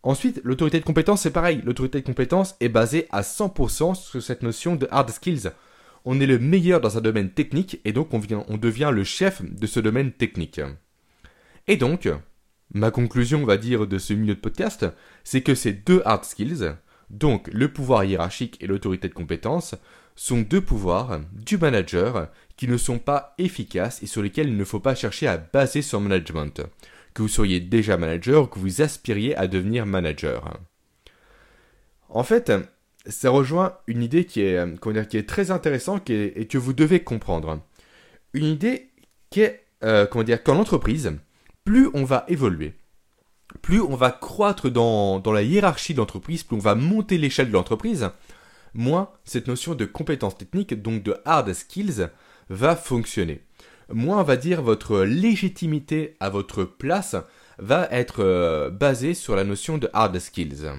Ensuite, 0.04 0.40
l'autorité 0.44 0.78
de 0.78 0.84
compétence, 0.84 1.22
c'est 1.22 1.32
pareil. 1.32 1.60
L'autorité 1.64 2.00
de 2.00 2.06
compétence 2.06 2.54
est 2.60 2.68
basée 2.68 3.08
à 3.10 3.22
100% 3.22 3.96
sur 3.96 4.22
cette 4.22 4.44
notion 4.44 4.76
de 4.76 4.86
hard 4.92 5.10
skills 5.10 5.50
on 6.04 6.20
est 6.20 6.26
le 6.26 6.38
meilleur 6.38 6.80
dans 6.80 6.98
un 6.98 7.00
domaine 7.00 7.30
technique 7.30 7.80
et 7.84 7.92
donc 7.92 8.14
on, 8.14 8.20
devient 8.58 8.90
le 8.92 9.02
chef 9.02 9.42
de 9.42 9.66
ce 9.66 9.80
domaine 9.80 10.12
technique. 10.12 10.60
Et 11.66 11.76
donc, 11.76 12.08
ma 12.72 12.92
conclusion, 12.92 13.42
on 13.42 13.46
va 13.46 13.56
dire, 13.56 13.88
de 13.88 13.98
ce 13.98 14.12
milieu 14.12 14.36
de 14.36 14.40
podcast, 14.40 14.86
c'est 15.24 15.42
que 15.42 15.56
ces 15.56 15.72
deux 15.72 16.00
hard 16.04 16.24
skills, 16.24 16.76
donc 17.12 17.48
le 17.52 17.72
pouvoir 17.72 18.04
hiérarchique 18.04 18.56
et 18.60 18.66
l'autorité 18.66 19.08
de 19.08 19.14
compétence, 19.14 19.76
sont 20.16 20.40
deux 20.40 20.60
pouvoirs 20.60 21.20
du 21.32 21.56
manager 21.56 22.28
qui 22.56 22.68
ne 22.68 22.76
sont 22.76 22.98
pas 22.98 23.34
efficaces 23.38 24.02
et 24.02 24.06
sur 24.06 24.22
lesquels 24.22 24.48
il 24.48 24.56
ne 24.56 24.64
faut 24.64 24.80
pas 24.80 24.94
chercher 24.94 25.26
à 25.26 25.38
baser 25.38 25.82
son 25.82 26.00
management, 26.00 26.62
que 27.14 27.22
vous 27.22 27.28
soyez 27.28 27.60
déjà 27.60 27.96
manager 27.96 28.44
ou 28.44 28.46
que 28.46 28.58
vous 28.58 28.82
aspiriez 28.82 29.36
à 29.36 29.46
devenir 29.46 29.86
manager. 29.86 30.58
En 32.08 32.24
fait, 32.24 32.52
ça 33.06 33.30
rejoint 33.30 33.78
une 33.86 34.02
idée 34.02 34.24
qui 34.24 34.42
est, 34.42 34.58
euh, 34.58 35.22
très 35.26 35.50
intéressante 35.50 36.10
et 36.10 36.46
que 36.46 36.58
vous 36.58 36.72
devez 36.72 37.00
comprendre. 37.00 37.60
Une 38.34 38.44
idée 38.44 38.90
qui 39.30 39.40
est, 39.40 39.64
euh, 39.82 40.06
comment 40.06 40.24
dire, 40.24 40.42
qu'en 40.42 40.58
entreprise, 40.58 41.12
plus 41.64 41.88
on 41.94 42.04
va 42.04 42.24
évoluer, 42.28 42.74
plus 43.60 43.80
on 43.80 43.94
va 43.94 44.10
croître 44.10 44.70
dans, 44.70 45.22
la 45.32 45.42
hiérarchie 45.42 45.92
de 45.92 45.98
l'entreprise, 45.98 46.42
plus 46.42 46.56
on 46.56 46.60
va 46.60 46.74
monter 46.74 47.18
l'échelle 47.18 47.48
de 47.48 47.52
l'entreprise, 47.52 48.10
moins 48.74 49.10
cette 49.24 49.48
notion 49.48 49.74
de 49.74 49.84
compétences 49.84 50.38
techniques, 50.38 50.80
donc 50.80 51.02
de 51.02 51.16
hard 51.24 51.52
skills, 51.52 52.08
va 52.48 52.76
fonctionner. 52.76 53.42
Moins, 53.92 54.20
on 54.20 54.24
va 54.24 54.36
dire, 54.36 54.62
votre 54.62 55.00
légitimité 55.00 56.16
à 56.20 56.30
votre 56.30 56.64
place 56.64 57.16
va 57.58 57.88
être 57.90 58.20
euh, 58.20 58.70
basée 58.70 59.14
sur 59.14 59.36
la 59.36 59.44
notion 59.44 59.76
de 59.76 59.90
hard 59.92 60.18
skills 60.18 60.70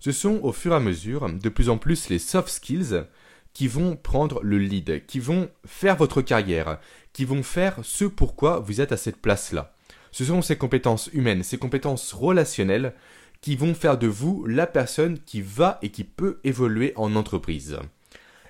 ce 0.00 0.12
sont 0.12 0.40
au 0.42 0.52
fur 0.52 0.72
et 0.72 0.76
à 0.76 0.80
mesure 0.80 1.30
de 1.30 1.48
plus 1.48 1.68
en 1.68 1.78
plus 1.78 2.08
les 2.08 2.18
soft 2.18 2.48
skills 2.48 3.04
qui 3.52 3.68
vont 3.68 3.96
prendre 3.96 4.40
le 4.42 4.58
lead, 4.58 5.04
qui 5.06 5.20
vont 5.20 5.50
faire 5.66 5.96
votre 5.96 6.22
carrière, 6.22 6.80
qui 7.12 7.24
vont 7.24 7.42
faire 7.42 7.78
ce 7.82 8.06
pourquoi 8.06 8.60
vous 8.60 8.80
êtes 8.80 8.92
à 8.92 8.96
cette 8.96 9.20
place-là. 9.20 9.74
Ce 10.12 10.24
sont 10.24 10.42
ces 10.42 10.56
compétences 10.56 11.08
humaines, 11.12 11.42
ces 11.42 11.58
compétences 11.58 12.12
relationnelles 12.12 12.94
qui 13.40 13.56
vont 13.56 13.74
faire 13.74 13.98
de 13.98 14.06
vous 14.06 14.44
la 14.46 14.66
personne 14.66 15.18
qui 15.18 15.40
va 15.40 15.78
et 15.82 15.90
qui 15.90 16.04
peut 16.04 16.40
évoluer 16.44 16.92
en 16.96 17.16
entreprise. 17.16 17.78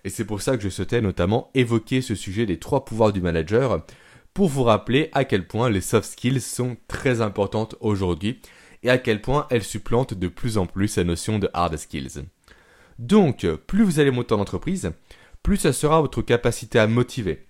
Et 0.04 0.10
c'est 0.10 0.24
pour 0.24 0.42
ça 0.42 0.56
que 0.56 0.62
je 0.62 0.68
souhaitais 0.68 1.00
notamment 1.00 1.50
évoquer 1.54 2.00
ce 2.00 2.14
sujet 2.14 2.46
des 2.46 2.58
trois 2.58 2.84
pouvoirs 2.84 3.12
du 3.12 3.20
manager 3.20 3.84
pour 4.34 4.48
vous 4.48 4.62
rappeler 4.62 5.10
à 5.12 5.24
quel 5.24 5.46
point 5.46 5.68
les 5.68 5.80
soft 5.80 6.10
skills 6.10 6.40
sont 6.40 6.76
très 6.88 7.20
importantes 7.20 7.76
aujourd'hui 7.80 8.40
et 8.82 8.90
à 8.90 8.98
quel 8.98 9.20
point 9.20 9.46
elle 9.50 9.62
supplante 9.62 10.14
de 10.14 10.28
plus 10.28 10.56
en 10.56 10.66
plus 10.66 10.96
la 10.96 11.04
notion 11.04 11.38
de 11.38 11.50
hard 11.52 11.76
skills. 11.76 12.24
Donc, 12.98 13.46
plus 13.66 13.82
vous 13.82 14.00
allez 14.00 14.10
monter 14.10 14.34
en 14.34 14.40
entreprise, 14.40 14.92
plus 15.42 15.56
ça 15.56 15.72
sera 15.72 16.00
votre 16.00 16.22
capacité 16.22 16.78
à 16.78 16.86
motiver, 16.86 17.46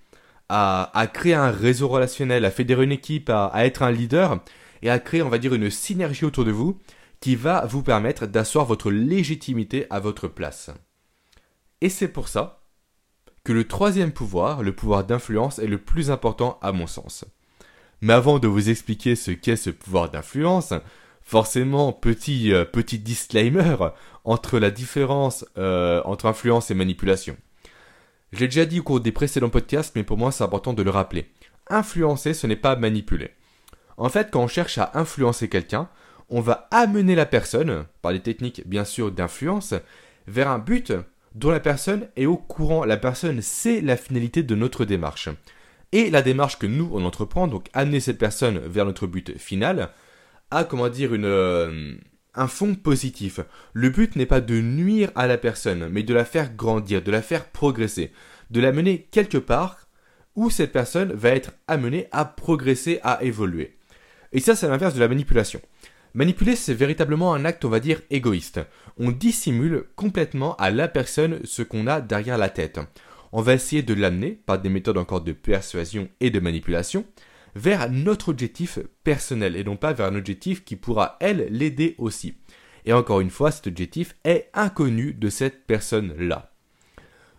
à, 0.52 1.07
créer 1.07 1.35
un 1.35 1.50
réseau 1.50 1.88
relationnel, 1.88 2.45
à 2.45 2.50
fédérer 2.50 2.85
une 2.85 2.92
équipe, 2.92 3.30
à, 3.30 3.52
être 3.64 3.83
un 3.83 3.92
leader, 3.92 4.40
et 4.83 4.90
à 4.90 4.99
créer, 4.99 5.23
on 5.23 5.28
va 5.28 5.38
dire, 5.38 5.54
une 5.54 5.71
synergie 5.71 6.25
autour 6.25 6.45
de 6.45 6.50
vous 6.50 6.78
qui 7.21 7.37
va 7.37 7.66
vous 7.66 7.83
permettre 7.83 8.26
d'asseoir 8.26 8.64
votre 8.64 8.90
légitimité 8.90 9.87
à 9.90 10.00
votre 10.00 10.26
place. 10.26 10.71
Et 11.80 11.88
c'est 11.88 12.09
pour 12.09 12.28
ça 12.28 12.62
que 13.45 13.52
le 13.52 13.69
troisième 13.69 14.12
pouvoir, 14.12 14.62
le 14.62 14.75
pouvoir 14.75 15.04
d'influence, 15.04 15.59
est 15.59 15.66
le 15.66 15.78
plus 15.78 16.11
important 16.11 16.59
à 16.62 16.73
mon 16.73 16.87
sens. 16.87 17.25
Mais 18.00 18.12
avant 18.12 18.38
de 18.38 18.49
vous 18.49 18.71
expliquer 18.71 19.16
ce 19.16 19.30
qu'est 19.30 19.57
ce 19.57 19.71
pouvoir 19.71 20.11
d'influence, 20.11 20.73
forcément, 21.23 21.92
petit, 21.92 22.52
euh, 22.52 22.64
disclaimer 22.95 23.76
entre 24.25 24.59
la 24.59 24.71
différence 24.71 25.45
euh, 25.59 26.02
entre 26.04 26.26
influence 26.26 26.71
et 26.71 26.75
manipulation. 26.75 27.37
Je 28.33 28.41
l'ai 28.41 28.49
déjà 28.49 28.65
dit 28.65 28.81
au 28.81 28.83
cours 28.83 29.01
des 29.01 29.13
précédents 29.13 29.49
podcasts, 29.49 29.95
mais 29.97 30.05
pour 30.05 30.19
moi 30.19 30.33
c'est 30.33 30.45
important 30.45 30.73
de 30.73 30.83
le 30.83 30.91
rappeler. 30.91 31.31
Influencer, 31.69 32.35
ce 32.35 32.47
n'est 32.47 32.57
pas 32.57 32.77
manipuler. 32.77 33.31
En 33.97 34.09
fait, 34.09 34.31
quand 34.31 34.43
on 34.43 34.49
cherche 34.49 34.79
à 34.79 34.93
influencer 34.95 35.49
quelqu'un, 35.49 35.89
on 36.31 36.41
va 36.41 36.69
amener 36.71 37.15
la 37.15 37.27
personne, 37.27 37.85
par 38.03 38.13
des 38.13 38.21
techniques 38.21 38.67
bien 38.67 38.85
sûr 38.85 39.11
d'influence, 39.11 39.75
vers 40.27 40.49
un 40.49 40.59
but 40.59 40.93
dont 41.35 41.51
la 41.51 41.61
personne 41.61 42.09
est 42.17 42.27
au 42.27 42.37
courant, 42.37 42.85
la 42.85 42.97
personne 42.97 43.43
sait 43.43 43.81
la 43.81 43.97
finalité 43.97 44.43
de 44.43 44.55
notre 44.55 44.85
démarche. 44.85 45.29
Et 45.93 46.11
la 46.11 46.23
démarche 46.23 46.59
que 46.59 46.67
nous, 46.67 46.89
on 46.93 47.05
entreprend, 47.05 47.49
donc 47.49 47.67
amener 47.73 48.01
cette 48.01 48.19
personne 48.19 48.59
vers 48.59 48.87
notre 48.87 49.07
but 49.07 49.37
final, 49.39 49.91
a, 50.53 50.65
comment 50.65 50.89
dire, 50.89 51.15
une, 51.15 51.25
euh, 51.25 51.95
un 52.35 52.47
fond 52.47 52.75
positif. 52.75 53.41
Le 53.73 53.91
but 53.91 54.17
n'est 54.17 54.27
pas 54.27 54.41
de 54.41 54.61
nuire 54.61 55.11
à 55.15 55.27
la 55.27 55.39
personne, 55.39 55.89
mais 55.91 56.03
de 56.03 56.15
la 56.15 56.25
faire 56.25 56.55
grandir, 56.55 57.03
de 57.03 57.11
la 57.11 57.23
faire 57.23 57.47
progresser, 57.47 58.13
de 58.51 58.61
la 58.61 58.73
mener 58.73 59.09
quelque 59.11 59.39
part 59.39 59.89
où 60.37 60.51
cette 60.51 60.73
personne 60.73 61.13
va 61.13 61.31
être 61.31 61.53
amenée 61.67 62.07
à 62.13 62.25
progresser, 62.25 63.01
à 63.03 63.23
évoluer. 63.23 63.77
Et 64.33 64.41
ça, 64.41 64.55
c'est 64.55 64.69
l'inverse 64.69 64.95
de 64.95 65.01
la 65.01 65.09
manipulation. 65.09 65.61
Manipuler, 66.15 66.57
c'est 66.57 66.75
véritablement 66.75 67.35
un 67.35 67.45
acte, 67.45 67.65
on 67.65 67.69
va 67.69 67.81
dire, 67.81 68.01
égoïste. 68.11 68.61
On 68.99 69.11
dissimule 69.11 69.85
complètement 69.97 70.57
à 70.57 70.71
la 70.71 70.89
personne 70.89 71.41
ce 71.45 71.63
qu'on 71.63 71.87
a 71.87 72.01
derrière 72.01 72.39
la 72.39 72.49
tête. 72.49 72.81
On 73.33 73.43
va 73.43 73.55
essayer 73.55 73.83
de 73.83 73.95
l'amener, 73.95 74.41
par 74.45 74.59
des 74.59 74.69
méthodes 74.69 74.99
encore 74.99 75.21
de 75.21 75.33
persuasion 75.33 76.09
et 76.21 76.31
de 76.31 76.41
manipulation, 76.41 77.05
vers 77.54 77.90
notre 77.90 78.30
objectif 78.30 78.78
personnel 79.04 79.57
et 79.57 79.64
non 79.64 79.76
pas 79.76 79.92
vers 79.92 80.07
un 80.07 80.16
objectif 80.16 80.64
qui 80.64 80.76
pourra, 80.76 81.16
elle, 81.21 81.49
l'aider 81.50 81.95
aussi. 81.99 82.37
Et 82.85 82.92
encore 82.92 83.21
une 83.21 83.30
fois, 83.30 83.50
cet 83.50 83.66
objectif 83.66 84.16
est 84.25 84.50
inconnu 84.54 85.12
de 85.12 85.28
cette 85.28 85.66
personne-là. 85.66 86.52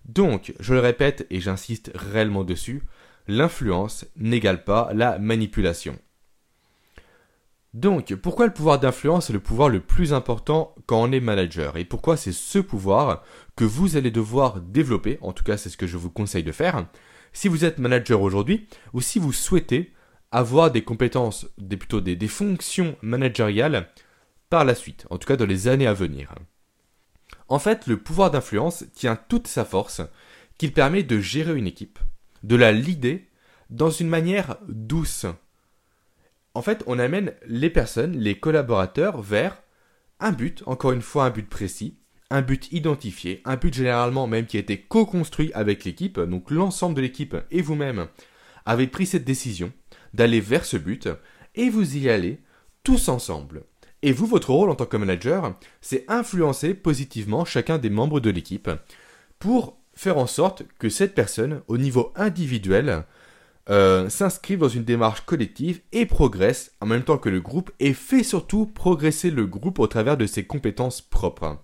Donc, 0.06 0.54
je 0.60 0.74
le 0.74 0.80
répète 0.80 1.26
et 1.30 1.40
j'insiste 1.40 1.92
réellement 1.96 2.44
dessus, 2.44 2.84
l'influence 3.28 4.06
n'égale 4.16 4.64
pas 4.64 4.92
la 4.94 5.20
manipulation. 5.20 5.98
Donc, 7.74 8.14
pourquoi 8.16 8.48
le 8.48 8.54
pouvoir 8.54 8.80
d'influence 8.80 9.30
est 9.30 9.34
le 9.34 9.40
pouvoir 9.40 9.70
le 9.70 9.80
plus 9.80 10.12
important 10.12 10.76
quand 10.88 11.02
on 11.02 11.12
est 11.14 11.22
manager? 11.22 11.78
Et 11.78 11.86
pourquoi 11.86 12.18
c'est 12.18 12.34
ce 12.34 12.60
pouvoir 12.60 13.24
que 13.56 13.64
vous 13.64 13.96
allez 13.96 14.12
devoir 14.12 14.60
développer, 14.60 15.18
en 15.22 15.32
tout 15.32 15.46
cas 15.46 15.56
c'est 15.56 15.70
ce 15.70 15.78
que 15.78 15.88
je 15.88 15.96
vous 15.96 16.10
conseille 16.10 16.44
de 16.44 16.52
faire, 16.52 16.86
si 17.32 17.48
vous 17.48 17.64
êtes 17.64 17.78
manager 17.78 18.22
aujourd'hui, 18.22 18.68
ou 18.92 19.00
si 19.00 19.20
vous 19.20 19.32
souhaitez 19.32 19.94
avoir 20.32 20.72
des 20.72 20.84
compétences, 20.84 21.48
des, 21.58 21.78
plutôt 21.78 22.02
des, 22.02 22.16
des 22.16 22.28
fonctions 22.28 22.96
managériales 23.02 23.90
par 24.50 24.66
la 24.66 24.76
suite, 24.76 25.06
en 25.10 25.18
tout 25.18 25.28
cas 25.28 25.38
dans 25.38 25.46
les 25.46 25.68
années 25.68 25.88
à 25.88 25.94
venir. 25.94 26.34
En 27.48 27.60
fait, 27.60 27.88
le 27.88 27.98
pouvoir 27.98 28.32
d'influence 28.32 28.86
tient 28.94 29.16
toute 29.16 29.48
sa 29.48 29.66
force 29.66 30.02
qu'il 30.58 30.74
permet 30.74 31.04
de 31.04 31.20
gérer 31.20 31.58
une 31.58 31.68
équipe, 31.68 32.00
de 32.44 32.56
la 32.56 32.72
leader 32.72 33.20
dans 33.70 33.90
une 33.90 34.10
manière 34.10 34.58
douce, 34.68 35.26
en 36.54 36.62
fait, 36.62 36.84
on 36.86 37.00
amène 37.00 37.34
les 37.48 37.70
personnes, 37.70 38.18
les 38.18 38.38
collaborateurs 38.38 39.22
vers 39.22 39.62
un 40.20 40.32
but, 40.32 40.64
encore 40.66 40.92
une 40.92 41.02
fois 41.02 41.26
un 41.26 41.30
but 41.30 41.48
précis, 41.50 41.98
un 42.30 42.42
but 42.42 42.72
identifié, 42.72 43.42
un 43.46 43.56
but 43.56 43.74
généralement 43.74 44.28
même 44.28 44.46
qui 44.46 44.58
a 44.58 44.60
été 44.60 44.82
co-construit 44.82 45.52
avec 45.54 45.86
l'équipe, 45.86 46.20
donc 46.20 46.52
l'ensemble 46.52 46.96
de 46.96 47.02
l'équipe 47.02 47.38
et 47.52 47.62
vous-même 47.62 48.08
avez 48.66 48.88
pris 48.88 49.06
cette 49.06 49.24
décision 49.24 49.72
d'aller 50.14 50.40
vers 50.40 50.66
ce 50.66 50.78
but 50.78 51.10
et 51.56 51.70
vous 51.70 51.98
y 51.98 52.10
allez 52.10 52.40
tous 52.84 53.10
ensemble. 53.10 53.64
Et 54.02 54.12
vous, 54.12 54.26
votre 54.26 54.52
rôle 54.52 54.70
en 54.70 54.76
tant 54.76 54.86
que 54.86 54.98
manager, 54.98 55.56
c'est 55.80 56.06
influencer 56.08 56.74
positivement 56.74 57.46
chacun 57.46 57.78
des 57.78 57.90
membres 57.90 58.20
de 58.20 58.32
l'équipe 58.32 58.70
pour 59.38 59.78
faire 59.94 60.18
en 60.18 60.28
sorte 60.28 60.64
que 60.80 60.90
cette 60.90 61.14
personne, 61.14 61.62
au 61.68 61.78
niveau 61.78 62.12
individuel, 62.16 63.04
euh, 63.70 64.10
s'inscrivent 64.10 64.60
dans 64.60 64.70
une 64.70 64.84
démarche 64.84 65.22
collective 65.22 65.82
et 65.92 66.08
progressent 66.08 66.72
en 66.82 66.88
même 66.88 67.04
temps 67.04 67.20
que 67.20 67.30
le 67.30 67.42
groupe 67.42 67.72
et 67.80 67.94
fait 67.94 68.24
surtout 68.24 68.66
progresser 68.66 69.30
le 69.30 69.46
groupe 69.46 69.78
au 69.78 69.88
travers 69.88 70.18
de 70.18 70.26
ses 70.26 70.46
compétences 70.46 71.02
propres. 71.02 71.60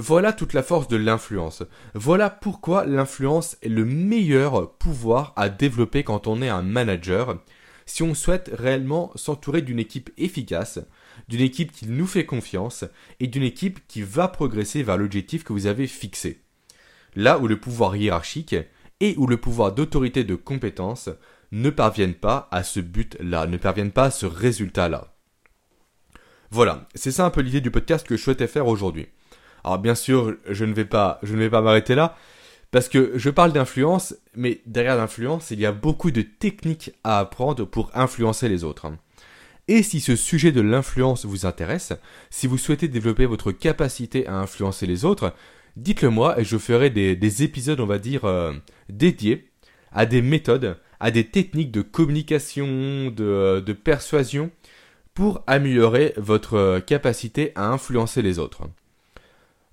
Voilà 0.00 0.32
toute 0.32 0.52
la 0.52 0.62
force 0.62 0.86
de 0.86 0.96
l'influence. 0.96 1.64
Voilà 1.92 2.30
pourquoi 2.30 2.86
l'influence 2.86 3.56
est 3.62 3.68
le 3.68 3.84
meilleur 3.84 4.74
pouvoir 4.74 5.32
à 5.34 5.48
développer 5.48 6.04
quand 6.04 6.28
on 6.28 6.40
est 6.40 6.48
un 6.48 6.62
manager, 6.62 7.42
si 7.84 8.04
on 8.04 8.14
souhaite 8.14 8.48
réellement 8.52 9.10
s'entourer 9.16 9.60
d'une 9.60 9.80
équipe 9.80 10.10
efficace, 10.16 10.78
d'une 11.26 11.40
équipe 11.40 11.72
qui 11.72 11.88
nous 11.88 12.06
fait 12.06 12.26
confiance 12.26 12.84
et 13.18 13.26
d'une 13.26 13.42
équipe 13.42 13.80
qui 13.88 14.02
va 14.02 14.28
progresser 14.28 14.84
vers 14.84 14.98
l'objectif 14.98 15.42
que 15.42 15.52
vous 15.52 15.66
avez 15.66 15.88
fixé. 15.88 16.44
Là 17.16 17.40
où 17.40 17.48
le 17.48 17.58
pouvoir 17.58 17.96
hiérarchique 17.96 18.54
et 19.00 19.16
où 19.16 19.26
le 19.26 19.36
pouvoir 19.36 19.72
d'autorité 19.72 20.22
de 20.22 20.36
compétence 20.36 21.08
ne 21.50 21.70
parviennent 21.70 22.14
pas 22.14 22.46
à 22.52 22.62
ce 22.62 22.78
but-là, 22.78 23.48
ne 23.48 23.56
parviennent 23.56 23.90
pas 23.90 24.04
à 24.04 24.10
ce 24.12 24.26
résultat-là. 24.26 25.16
Voilà, 26.52 26.86
c'est 26.94 27.10
ça 27.10 27.26
un 27.26 27.30
peu 27.30 27.40
l'idée 27.40 27.60
du 27.60 27.72
podcast 27.72 28.06
que 28.06 28.16
je 28.16 28.22
souhaitais 28.22 28.46
faire 28.46 28.68
aujourd'hui. 28.68 29.08
Alors 29.64 29.78
bien 29.78 29.94
sûr, 29.94 30.36
je 30.48 30.64
ne 30.64 30.72
vais 30.72 30.84
pas, 30.84 31.18
je 31.22 31.34
ne 31.34 31.40
vais 31.40 31.50
pas 31.50 31.62
m'arrêter 31.62 31.94
là, 31.94 32.16
parce 32.70 32.88
que 32.88 33.12
je 33.16 33.30
parle 33.30 33.52
d'influence, 33.52 34.14
mais 34.34 34.60
derrière 34.66 34.96
l'influence, 34.96 35.50
il 35.50 35.60
y 35.60 35.66
a 35.66 35.72
beaucoup 35.72 36.10
de 36.10 36.22
techniques 36.22 36.92
à 37.04 37.18
apprendre 37.18 37.64
pour 37.64 37.90
influencer 37.94 38.48
les 38.48 38.64
autres. 38.64 38.92
Et 39.68 39.82
si 39.82 40.00
ce 40.00 40.16
sujet 40.16 40.50
de 40.50 40.62
l'influence 40.62 41.26
vous 41.26 41.44
intéresse, 41.44 41.92
si 42.30 42.46
vous 42.46 42.56
souhaitez 42.56 42.88
développer 42.88 43.26
votre 43.26 43.52
capacité 43.52 44.26
à 44.26 44.36
influencer 44.36 44.86
les 44.86 45.04
autres, 45.04 45.34
dites-le 45.76 46.08
moi 46.08 46.40
et 46.40 46.44
je 46.44 46.56
ferai 46.56 46.88
des, 46.88 47.42
épisodes, 47.42 47.80
on 47.80 47.86
va 47.86 47.98
dire, 47.98 48.24
euh, 48.24 48.54
dédiés 48.88 49.50
à 49.92 50.06
des 50.06 50.22
méthodes, 50.22 50.78
à 51.00 51.10
des 51.10 51.24
techniques 51.24 51.70
de 51.70 51.82
communication, 51.82 53.10
de, 53.10 53.24
euh, 53.24 53.74
persuasion, 53.74 54.50
pour 55.12 55.42
améliorer 55.46 56.14
votre 56.16 56.54
euh, 56.54 56.80
capacité 56.80 57.52
à 57.54 57.68
influencer 57.68 58.22
les 58.22 58.38
autres. 58.38 58.62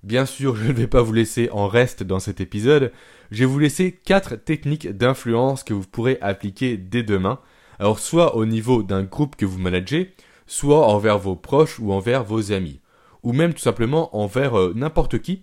Bien 0.02 0.26
sûr, 0.26 0.56
je 0.56 0.64
ne 0.68 0.72
vais 0.72 0.86
pas 0.86 1.02
vous 1.02 1.12
laisser 1.12 1.48
en 1.50 1.68
reste 1.68 2.02
dans 2.02 2.20
cet 2.20 2.40
épisode, 2.40 2.92
je 3.30 3.40
vais 3.40 3.44
vous 3.44 3.58
laisser 3.58 3.92
quatre 3.92 4.36
techniques 4.36 4.88
d'influence 4.88 5.64
que 5.64 5.74
vous 5.74 5.86
pourrez 5.86 6.18
appliquer 6.20 6.76
dès 6.76 7.02
demain, 7.02 7.40
alors 7.78 7.98
soit 7.98 8.36
au 8.36 8.46
niveau 8.46 8.82
d'un 8.82 9.02
groupe 9.02 9.36
que 9.36 9.46
vous 9.46 9.58
managez, 9.58 10.14
soit 10.46 10.86
envers 10.86 11.18
vos 11.18 11.36
proches 11.36 11.78
ou 11.78 11.92
envers 11.92 12.24
vos 12.24 12.52
amis, 12.52 12.80
ou 13.22 13.32
même 13.32 13.52
tout 13.52 13.60
simplement 13.60 14.16
envers 14.16 14.74
n'importe 14.74 15.20
qui 15.20 15.42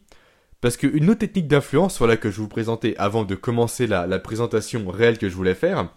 parce 0.63 0.77
qu'une 0.77 1.09
autre 1.09 1.19
technique 1.19 1.49
d'influence, 1.49 1.97
voilà 1.97 2.15
que 2.15 2.31
je 2.31 2.39
vous 2.39 2.47
présentais 2.47 2.95
avant 2.95 3.25
de 3.25 3.35
commencer 3.35 3.85
la, 3.85 4.07
présentation 4.19 4.87
réelle 4.87 5.17
que 5.17 5.27
je 5.27 5.35
voulais 5.35 5.55
faire, 5.55 5.89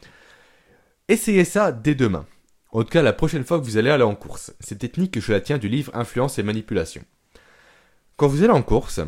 essayez 1.06 1.44
ça 1.44 1.70
dès 1.70 1.94
demain. 1.94 2.26
En 2.72 2.82
tout 2.82 2.88
cas, 2.88 3.02
la 3.02 3.12
prochaine 3.12 3.44
fois 3.44 3.60
que 3.60 3.64
vous 3.64 3.76
allez 3.76 3.90
aller 3.90 4.02
en 4.02 4.16
course. 4.16 4.52
Cette 4.58 4.80
technique, 4.80 5.20
je 5.20 5.30
la 5.30 5.40
tiens 5.40 5.58
du 5.58 5.68
livre 5.68 5.92
Influence 5.94 6.40
et 6.40 6.42
Manipulation. 6.42 7.02
Quand 8.16 8.28
vous 8.28 8.42
allez 8.42 8.52
en 8.52 8.62
course, 8.62 9.00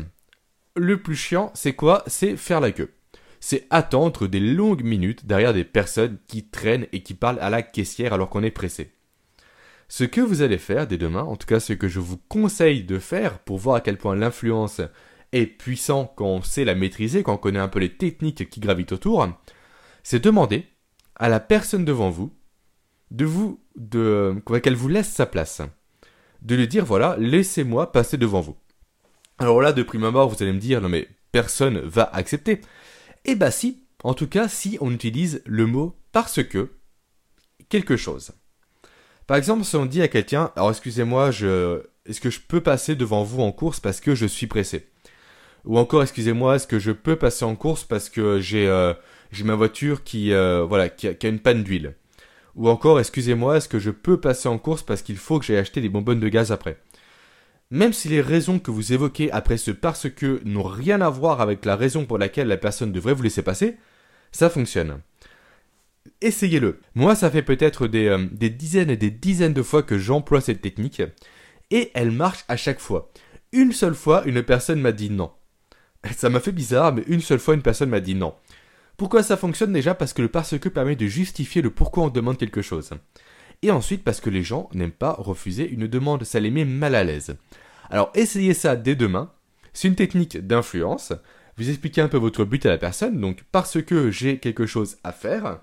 le 0.75 1.01
plus 1.01 1.15
chiant, 1.15 1.51
c'est 1.55 1.73
quoi? 1.73 2.03
C'est 2.05 2.37
faire 2.37 2.61
la 2.61 2.71
queue. 2.71 2.93
C'est 3.39 3.65
attendre 3.71 4.27
des 4.27 4.39
longues 4.39 4.83
minutes 4.83 5.25
derrière 5.25 5.53
des 5.53 5.63
personnes 5.63 6.19
qui 6.27 6.45
traînent 6.45 6.85
et 6.91 7.01
qui 7.01 7.15
parlent 7.15 7.39
à 7.39 7.49
la 7.49 7.63
caissière 7.63 8.13
alors 8.13 8.29
qu'on 8.29 8.43
est 8.43 8.51
pressé. 8.51 8.93
Ce 9.87 10.03
que 10.03 10.21
vous 10.21 10.43
allez 10.43 10.59
faire 10.59 10.85
dès 10.85 10.97
demain, 10.99 11.23
en 11.23 11.35
tout 11.35 11.47
cas 11.47 11.59
ce 11.59 11.73
que 11.73 11.87
je 11.87 11.99
vous 11.99 12.17
conseille 12.17 12.83
de 12.83 12.99
faire 12.99 13.39
pour 13.39 13.57
voir 13.57 13.77
à 13.77 13.81
quel 13.81 13.97
point 13.97 14.15
l'influence 14.15 14.81
est 15.31 15.47
puissant 15.47 16.13
quand 16.15 16.27
on 16.27 16.41
sait 16.43 16.65
la 16.65 16.75
maîtriser, 16.75 17.23
quand 17.23 17.33
on 17.33 17.37
connaît 17.37 17.57
un 17.57 17.67
peu 17.67 17.79
les 17.79 17.95
techniques 17.97 18.49
qui 18.49 18.59
gravitent 18.59 18.91
autour, 18.91 19.27
c'est 20.03 20.23
demander 20.23 20.67
à 21.15 21.29
la 21.29 21.39
personne 21.39 21.85
devant 21.85 22.11
vous 22.11 22.31
de 23.09 23.25
vous, 23.25 23.59
de, 23.75 24.39
qu'elle 24.61 24.75
vous 24.75 24.87
laisse 24.87 25.09
sa 25.09 25.25
place. 25.25 25.63
De 26.43 26.55
lui 26.55 26.67
dire, 26.67 26.85
voilà, 26.85 27.15
laissez-moi 27.17 27.91
passer 27.91 28.17
devant 28.17 28.41
vous. 28.41 28.55
Alors 29.39 29.61
là, 29.61 29.71
de 29.71 29.83
prime 29.83 30.03
abord, 30.03 30.29
vous 30.29 30.43
allez 30.43 30.51
me 30.51 30.59
dire, 30.59 30.81
non 30.81 30.89
mais 30.89 31.07
personne 31.31 31.79
va 31.79 32.09
accepter. 32.13 32.59
Eh 33.23 33.35
bah 33.35 33.51
si, 33.51 33.83
en 34.03 34.13
tout 34.13 34.27
cas, 34.27 34.49
si 34.49 34.77
on 34.81 34.91
utilise 34.91 35.41
le 35.45 35.65
mot 35.65 35.95
parce 36.11 36.43
que 36.43 36.71
quelque 37.69 37.95
chose. 37.95 38.31
Par 39.27 39.37
exemple, 39.37 39.63
si 39.63 39.75
on 39.77 39.85
dit 39.85 40.01
à 40.01 40.07
quelqu'un, 40.07 40.51
alors 40.55 40.71
excusez-moi, 40.71 41.31
je, 41.31 41.83
est-ce 42.05 42.19
que 42.19 42.29
je 42.29 42.39
peux 42.39 42.61
passer 42.61 42.95
devant 42.95 43.23
vous 43.23 43.41
en 43.41 43.51
course 43.51 43.79
parce 43.79 44.01
que 44.01 44.13
je 44.13 44.25
suis 44.25 44.47
pressé? 44.47 44.87
Ou 45.65 45.77
encore, 45.77 46.01
excusez-moi, 46.01 46.55
est-ce 46.55 46.67
que 46.67 46.79
je 46.79 46.91
peux 46.91 47.15
passer 47.15 47.45
en 47.45 47.55
course 47.55 47.83
parce 47.83 48.09
que 48.09 48.39
j'ai 48.39 48.67
euh, 48.67 48.93
j'ai 49.31 49.43
ma 49.43 49.55
voiture 49.55 50.03
qui 50.03 50.33
euh, 50.33 50.65
voilà 50.67 50.89
qui 50.89 51.07
a, 51.07 51.29
une 51.29 51.39
panne 51.39 51.63
d'huile? 51.63 51.95
Ou 52.55 52.67
encore, 52.67 52.99
excusez-moi, 52.99 53.57
est-ce 53.57 53.69
que 53.69 53.79
je 53.79 53.91
peux 53.91 54.19
passer 54.19 54.49
en 54.49 54.57
course 54.57 54.83
parce 54.83 55.01
qu'il 55.01 55.17
faut 55.17 55.39
que 55.39 55.45
j'aille 55.45 55.57
acheter 55.57 55.79
des 55.79 55.89
bonbonnes 55.89 56.19
de 56.19 56.27
gaz 56.27 56.51
après? 56.51 56.77
Même 57.71 57.93
si 57.93 58.09
les 58.09 58.21
raisons 58.21 58.57
que 58.57 58.71
vous 58.71 58.93
évoquez 58.93 59.31
après 59.31 59.57
ce 59.57 59.71
parce 59.71 60.09
que 60.09 60.41
n'ont 60.43 60.63
rien 60.63 61.01
à 61.01 61.09
voir 61.09 61.39
avec 61.39 61.65
la 61.65 61.75
raison 61.75 62.05
pour 62.05 62.17
laquelle 62.17 62.47
la 62.47 62.57
personne 62.57 62.91
devrait 62.91 63.13
vous 63.13 63.23
laisser 63.23 63.43
passer, 63.43 63.77
ça 64.31 64.49
fonctionne. 64.49 65.01
Essayez-le. 66.21 66.79
Moi, 66.95 67.15
ça 67.15 67.29
fait 67.29 67.43
peut-être 67.43 67.87
des, 67.87 68.07
euh, 68.07 68.25
des 68.31 68.49
dizaines 68.49 68.89
et 68.89 68.97
des 68.97 69.11
dizaines 69.11 69.53
de 69.53 69.61
fois 69.61 69.83
que 69.83 69.99
j'emploie 69.99 70.41
cette 70.41 70.61
technique, 70.61 71.03
et 71.69 71.91
elle 71.93 72.11
marche 72.11 72.43
à 72.47 72.57
chaque 72.57 72.79
fois. 72.79 73.11
Une 73.51 73.71
seule 73.71 73.95
fois, 73.95 74.23
une 74.25 74.43
personne 74.43 74.81
m'a 74.81 74.91
dit 74.91 75.09
non. 75.09 75.31
Ça 76.15 76.29
m'a 76.29 76.39
fait 76.39 76.51
bizarre, 76.51 76.93
mais 76.93 77.03
une 77.07 77.21
seule 77.21 77.39
fois 77.39 77.53
une 77.53 77.61
personne 77.61 77.89
m'a 77.89 77.99
dit 77.99 78.15
non. 78.15 78.33
Pourquoi 78.97 79.23
ça 79.23 79.37
fonctionne 79.37 79.73
déjà? 79.73 79.95
Parce 79.95 80.13
que 80.13 80.21
le 80.21 80.27
parce 80.27 80.57
que 80.57 80.69
permet 80.69 80.95
de 80.95 81.07
justifier 81.07 81.61
le 81.61 81.69
pourquoi 81.69 82.03
on 82.03 82.09
demande 82.09 82.37
quelque 82.37 82.61
chose. 82.61 82.91
Et 83.61 83.71
ensuite 83.71 84.03
parce 84.03 84.21
que 84.21 84.29
les 84.29 84.43
gens 84.43 84.69
n'aiment 84.73 84.91
pas 84.91 85.13
refuser 85.13 85.69
une 85.69 85.87
demande, 85.87 86.23
ça 86.23 86.39
les 86.39 86.51
met 86.51 86.65
mal 86.65 86.95
à 86.95 87.03
l'aise. 87.03 87.35
Alors 87.89 88.11
essayez 88.15 88.53
ça 88.53 88.75
dès 88.75 88.95
demain, 88.95 89.31
C'est 89.73 89.87
une 89.87 89.95
technique 89.95 90.37
d'influence. 90.37 91.13
Vous 91.57 91.69
expliquez 91.69 92.01
un 92.01 92.07
peu 92.07 92.17
votre 92.17 92.45
but 92.45 92.65
à 92.65 92.69
la 92.69 92.77
personne, 92.77 93.19
donc 93.19 93.43
parce 93.51 93.81
que 93.81 94.11
j'ai 94.11 94.39
quelque 94.39 94.65
chose 94.65 94.97
à 95.03 95.11
faire, 95.11 95.59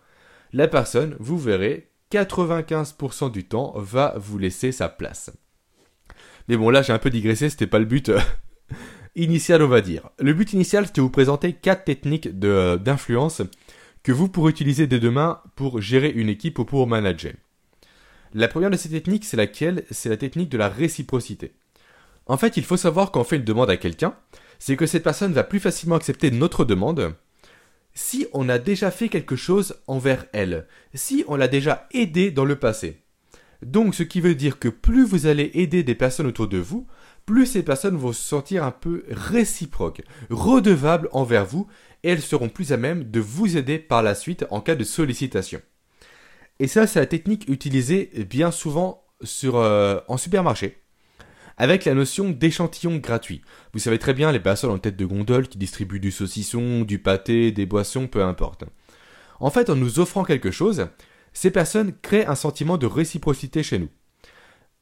la 0.52 0.68
personne, 0.68 1.16
vous 1.18 1.38
verrez, 1.38 1.90
95% 2.12 3.32
du 3.32 3.44
temps 3.44 3.72
va 3.76 4.14
vous 4.16 4.38
laisser 4.38 4.72
sa 4.72 4.88
place. 4.88 5.30
Mais 6.48 6.56
bon, 6.56 6.70
là 6.70 6.82
j'ai 6.82 6.92
un 6.92 6.98
peu 6.98 7.11
digressé, 7.11 7.48
c'était 7.50 7.66
pas 7.66 7.78
le 7.78 7.85
but 7.85 8.11
euh, 8.11 8.20
initial, 9.16 9.62
on 9.62 9.68
va 9.68 9.80
dire. 9.80 10.11
Le 10.18 10.32
but 10.35 10.52
initial, 10.52 10.87
c'était 10.87 11.00
de 11.00 11.02
vous 11.02 11.11
présenter 11.11 11.52
quatre 11.54 11.85
techniques 11.85 12.28
euh, 12.44 12.76
d'influence 12.76 13.42
que 14.02 14.12
vous 14.12 14.28
pourrez 14.28 14.50
utiliser 14.50 14.87
dès 14.87 15.00
demain 15.00 15.40
pour 15.56 15.80
gérer 15.80 16.11
une 16.11 16.28
équipe 16.28 16.59
ou 16.59 16.64
pour 16.64 16.87
manager. 16.87 17.32
La 18.38 18.49
première 18.49 18.68
de 18.68 18.77
ces 18.77 18.90
techniques, 18.90 19.25
c'est 19.25 19.38
laquelle? 19.38 19.85
C'est 19.90 20.11
la 20.11 20.18
technique 20.18 20.51
de 20.51 20.59
la 20.59 20.68
réciprocité. 20.68 21.55
En 22.27 22.37
fait, 22.37 22.59
il 22.59 22.64
faut 22.64 22.77
savoir 22.77 23.11
quand 23.11 23.22
on 23.22 23.25
fait 23.25 23.37
une 23.37 23.44
demande 23.44 23.70
à 23.70 23.79
quelqu'un, 23.79 24.14
c'est 24.59 24.77
que 24.77 24.85
cette 24.85 25.05
personne 25.05 25.33
va 25.33 25.42
plus 25.42 25.59
facilement 25.59 25.96
accepter 25.96 26.31
notre 26.31 26.66
demande 26.66 27.14
si 27.94 28.27
on 28.35 28.51
a 28.51 28.59
déjà 28.59 28.90
fait 28.90 29.09
quelque 29.09 29.37
chose 29.37 29.77
envers 29.87 30.27
elle, 30.35 30.66
si 30.92 31.25
on 31.29 31.37
l'a 31.37 31.49
déjà 31.49 31.88
aidé 31.92 32.31
dans 32.31 32.44
le 32.44 32.57
passé. 32.57 33.01
Donc 33.62 33.94
ce 33.94 34.03
qui 34.03 34.20
veut 34.20 34.35
dire 34.35 34.59
que 34.59 34.68
plus 34.68 35.07
vous 35.07 35.25
allez 35.25 35.51
aider 35.55 35.83
des 35.83 35.94
personnes 35.94 36.27
autour 36.27 36.46
de 36.46 36.59
vous, 36.59 36.87
plus 37.25 37.46
ces 37.46 37.62
personnes 37.62 37.96
vont 37.96 38.12
se 38.12 38.22
sentir 38.22 38.64
un 38.64 38.70
peu 38.70 39.05
réciproques, 39.09 40.03
redevables 40.29 41.09
envers 41.12 41.46
vous, 41.46 41.68
et 42.03 42.11
elles 42.11 42.20
seront 42.20 42.51
plus 42.51 42.75
à 42.75 42.77
même 42.77 43.11
de 43.11 43.18
vous 43.18 43.57
aider 43.57 43.79
par 43.79 44.03
la 44.03 44.14
suite 44.14 44.44
en 44.51 44.61
cas 44.61 44.75
de 44.75 44.85
sollicitation. 44.85 45.62
Et 46.58 46.68
ça, 46.68 46.86
c'est 46.86 47.00
la 47.00 47.06
technique 47.06 47.48
utilisée 47.48 48.10
bien 48.28 48.50
souvent 48.50 49.04
euh, 49.44 50.00
en 50.08 50.16
supermarché, 50.16 50.82
avec 51.56 51.84
la 51.84 51.94
notion 51.94 52.30
d'échantillon 52.30 52.96
gratuit. 52.96 53.42
Vous 53.72 53.78
savez 53.78 53.98
très 53.98 54.14
bien 54.14 54.32
les 54.32 54.40
personnes 54.40 54.70
en 54.70 54.78
tête 54.78 54.96
de 54.96 55.06
gondole 55.06 55.48
qui 55.48 55.58
distribuent 55.58 56.00
du 56.00 56.10
saucisson, 56.10 56.82
du 56.82 56.98
pâté, 56.98 57.52
des 57.52 57.66
boissons, 57.66 58.08
peu 58.08 58.22
importe. 58.22 58.64
En 59.40 59.50
fait, 59.50 59.70
en 59.70 59.76
nous 59.76 60.00
offrant 60.00 60.24
quelque 60.24 60.50
chose, 60.50 60.88
ces 61.32 61.50
personnes 61.50 61.92
créent 62.00 62.26
un 62.26 62.34
sentiment 62.34 62.78
de 62.78 62.86
réciprocité 62.86 63.62
chez 63.62 63.78
nous. 63.78 63.90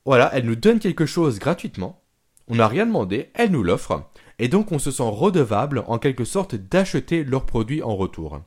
Voilà, 0.04 0.30
elles 0.34 0.44
nous 0.44 0.56
donnent 0.56 0.80
quelque 0.80 1.06
chose 1.06 1.38
gratuitement, 1.38 2.04
on 2.46 2.56
n'a 2.56 2.68
rien 2.68 2.86
demandé, 2.86 3.30
elles 3.34 3.50
nous 3.50 3.62
l'offrent, 3.62 4.10
et 4.38 4.48
donc 4.48 4.70
on 4.70 4.78
se 4.78 4.90
sent 4.90 5.02
redevable 5.02 5.82
en 5.86 5.98
quelque 5.98 6.24
sorte 6.24 6.54
d'acheter 6.54 7.24
leurs 7.24 7.46
produits 7.46 7.82
en 7.82 7.96
retour. 7.96 8.40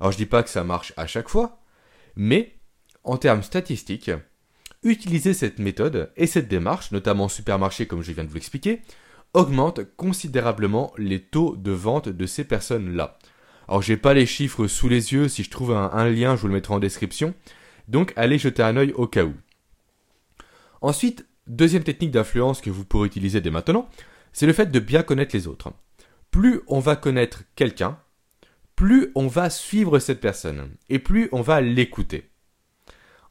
Alors 0.00 0.12
je 0.12 0.16
dis 0.16 0.26
pas 0.26 0.42
que 0.42 0.50
ça 0.50 0.64
marche 0.64 0.92
à 0.96 1.06
chaque 1.06 1.28
fois, 1.28 1.60
mais 2.14 2.54
en 3.04 3.16
termes 3.16 3.42
statistiques, 3.42 4.10
utiliser 4.82 5.34
cette 5.34 5.58
méthode 5.58 6.10
et 6.16 6.26
cette 6.26 6.48
démarche, 6.48 6.92
notamment 6.92 7.24
en 7.24 7.28
supermarché 7.28 7.86
comme 7.86 8.02
je 8.02 8.12
viens 8.12 8.24
de 8.24 8.28
vous 8.28 8.34
l'expliquer, 8.34 8.82
augmente 9.34 9.80
considérablement 9.96 10.92
les 10.98 11.20
taux 11.20 11.56
de 11.56 11.70
vente 11.70 12.08
de 12.08 12.26
ces 12.26 12.44
personnes-là. 12.44 13.18
Alors 13.68 13.82
j'ai 13.82 13.96
pas 13.96 14.14
les 14.14 14.26
chiffres 14.26 14.66
sous 14.66 14.88
les 14.88 15.12
yeux, 15.12 15.28
si 15.28 15.44
je 15.44 15.50
trouve 15.50 15.72
un, 15.72 16.08
lien, 16.10 16.36
je 16.36 16.42
vous 16.42 16.48
le 16.48 16.54
mettrai 16.54 16.74
en 16.74 16.78
description. 16.78 17.34
Donc 17.88 18.12
allez 18.16 18.38
jeter 18.38 18.62
un 18.62 18.76
œil 18.76 18.92
au 18.92 19.06
cas 19.06 19.24
où. 19.24 19.34
Ensuite, 20.80 21.26
deuxième 21.46 21.84
technique 21.84 22.10
d'influence 22.10 22.60
que 22.60 22.70
vous 22.70 22.84
pourrez 22.84 23.06
utiliser 23.06 23.40
dès 23.40 23.50
maintenant, 23.50 23.88
c'est 24.32 24.46
le 24.46 24.52
fait 24.52 24.70
de 24.70 24.80
bien 24.80 25.02
connaître 25.02 25.34
les 25.34 25.46
autres. 25.46 25.72
Plus 26.30 26.60
on 26.66 26.80
va 26.80 26.96
connaître 26.96 27.44
quelqu'un, 27.54 27.98
plus 28.76 29.12
on 29.14 29.26
va 29.26 29.48
suivre 29.50 29.98
cette 29.98 30.20
personne 30.20 30.70
et 30.88 30.98
plus 30.98 31.28
on 31.32 31.42
va 31.42 31.60
l'écouter. 31.60 32.31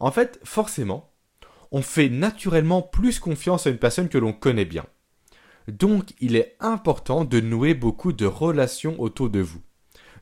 En 0.01 0.11
fait, 0.11 0.39
forcément, 0.43 1.13
on 1.71 1.83
fait 1.83 2.09
naturellement 2.09 2.81
plus 2.81 3.19
confiance 3.19 3.67
à 3.67 3.69
une 3.69 3.77
personne 3.77 4.09
que 4.09 4.17
l'on 4.17 4.33
connaît 4.33 4.65
bien. 4.65 4.85
Donc, 5.67 6.13
il 6.19 6.35
est 6.35 6.55
important 6.59 7.23
de 7.23 7.39
nouer 7.39 7.75
beaucoup 7.75 8.11
de 8.11 8.25
relations 8.25 8.99
autour 8.99 9.29
de 9.29 9.39
vous 9.39 9.61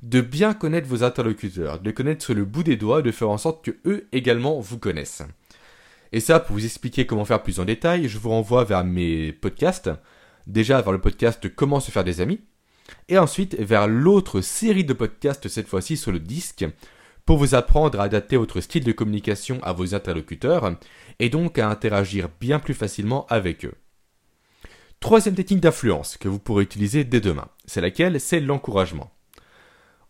de 0.01 0.21
bien 0.21 0.53
connaître 0.53 0.87
vos 0.87 1.03
interlocuteurs, 1.03 1.79
de 1.81 1.91
connaître 1.91 2.23
sur 2.23 2.33
le 2.33 2.45
bout 2.45 2.63
des 2.63 2.77
doigts, 2.77 3.01
de 3.01 3.11
faire 3.11 3.29
en 3.29 3.37
sorte 3.37 3.65
que 3.65 3.75
eux 3.85 4.07
également 4.13 4.59
vous 4.59 4.79
connaissent. 4.79 5.23
Et 6.11 6.19
ça, 6.21 6.39
pour 6.39 6.55
vous 6.55 6.63
expliquer 6.65 7.05
comment 7.05 7.25
faire 7.25 7.43
plus 7.43 7.59
en 7.59 7.65
détail, 7.65 8.07
je 8.07 8.17
vous 8.17 8.29
renvoie 8.29 8.63
vers 8.63 8.85
mes 8.85 9.33
podcasts. 9.33 9.89
Déjà 10.47 10.81
vers 10.81 10.93
le 10.93 11.01
podcast 11.01 11.53
Comment 11.53 11.79
se 11.79 11.91
faire 11.91 12.05
des 12.05 12.21
amis. 12.21 12.39
Et 13.09 13.17
ensuite 13.17 13.55
vers 13.59 13.87
l'autre 13.87 14.41
série 14.41 14.85
de 14.85 14.93
podcasts, 14.93 15.49
cette 15.49 15.67
fois-ci 15.67 15.97
sur 15.97 16.11
le 16.11 16.19
disque, 16.19 16.65
pour 17.29 17.37
vous 17.37 17.53
apprendre 17.53 17.99
à 17.99 18.05
adapter 18.05 18.37
votre 18.37 18.59
style 18.59 18.83
de 18.83 18.91
communication 18.91 19.59
à 19.61 19.71
vos 19.71 19.93
interlocuteurs, 19.93 20.75
et 21.19 21.29
donc 21.29 21.59
à 21.59 21.69
interagir 21.69 22.27
bien 22.41 22.57
plus 22.57 22.73
facilement 22.73 23.27
avec 23.27 23.65
eux. 23.65 23.75
Troisième 24.99 25.35
technique 25.35 25.59
d'influence 25.59 26.17
que 26.17 26.27
vous 26.27 26.39
pourrez 26.39 26.63
utiliser 26.63 27.03
dès 27.03 27.21
demain, 27.21 27.47
c'est 27.67 27.81
laquelle? 27.81 28.19
C'est 28.19 28.39
l'encouragement 28.39 29.11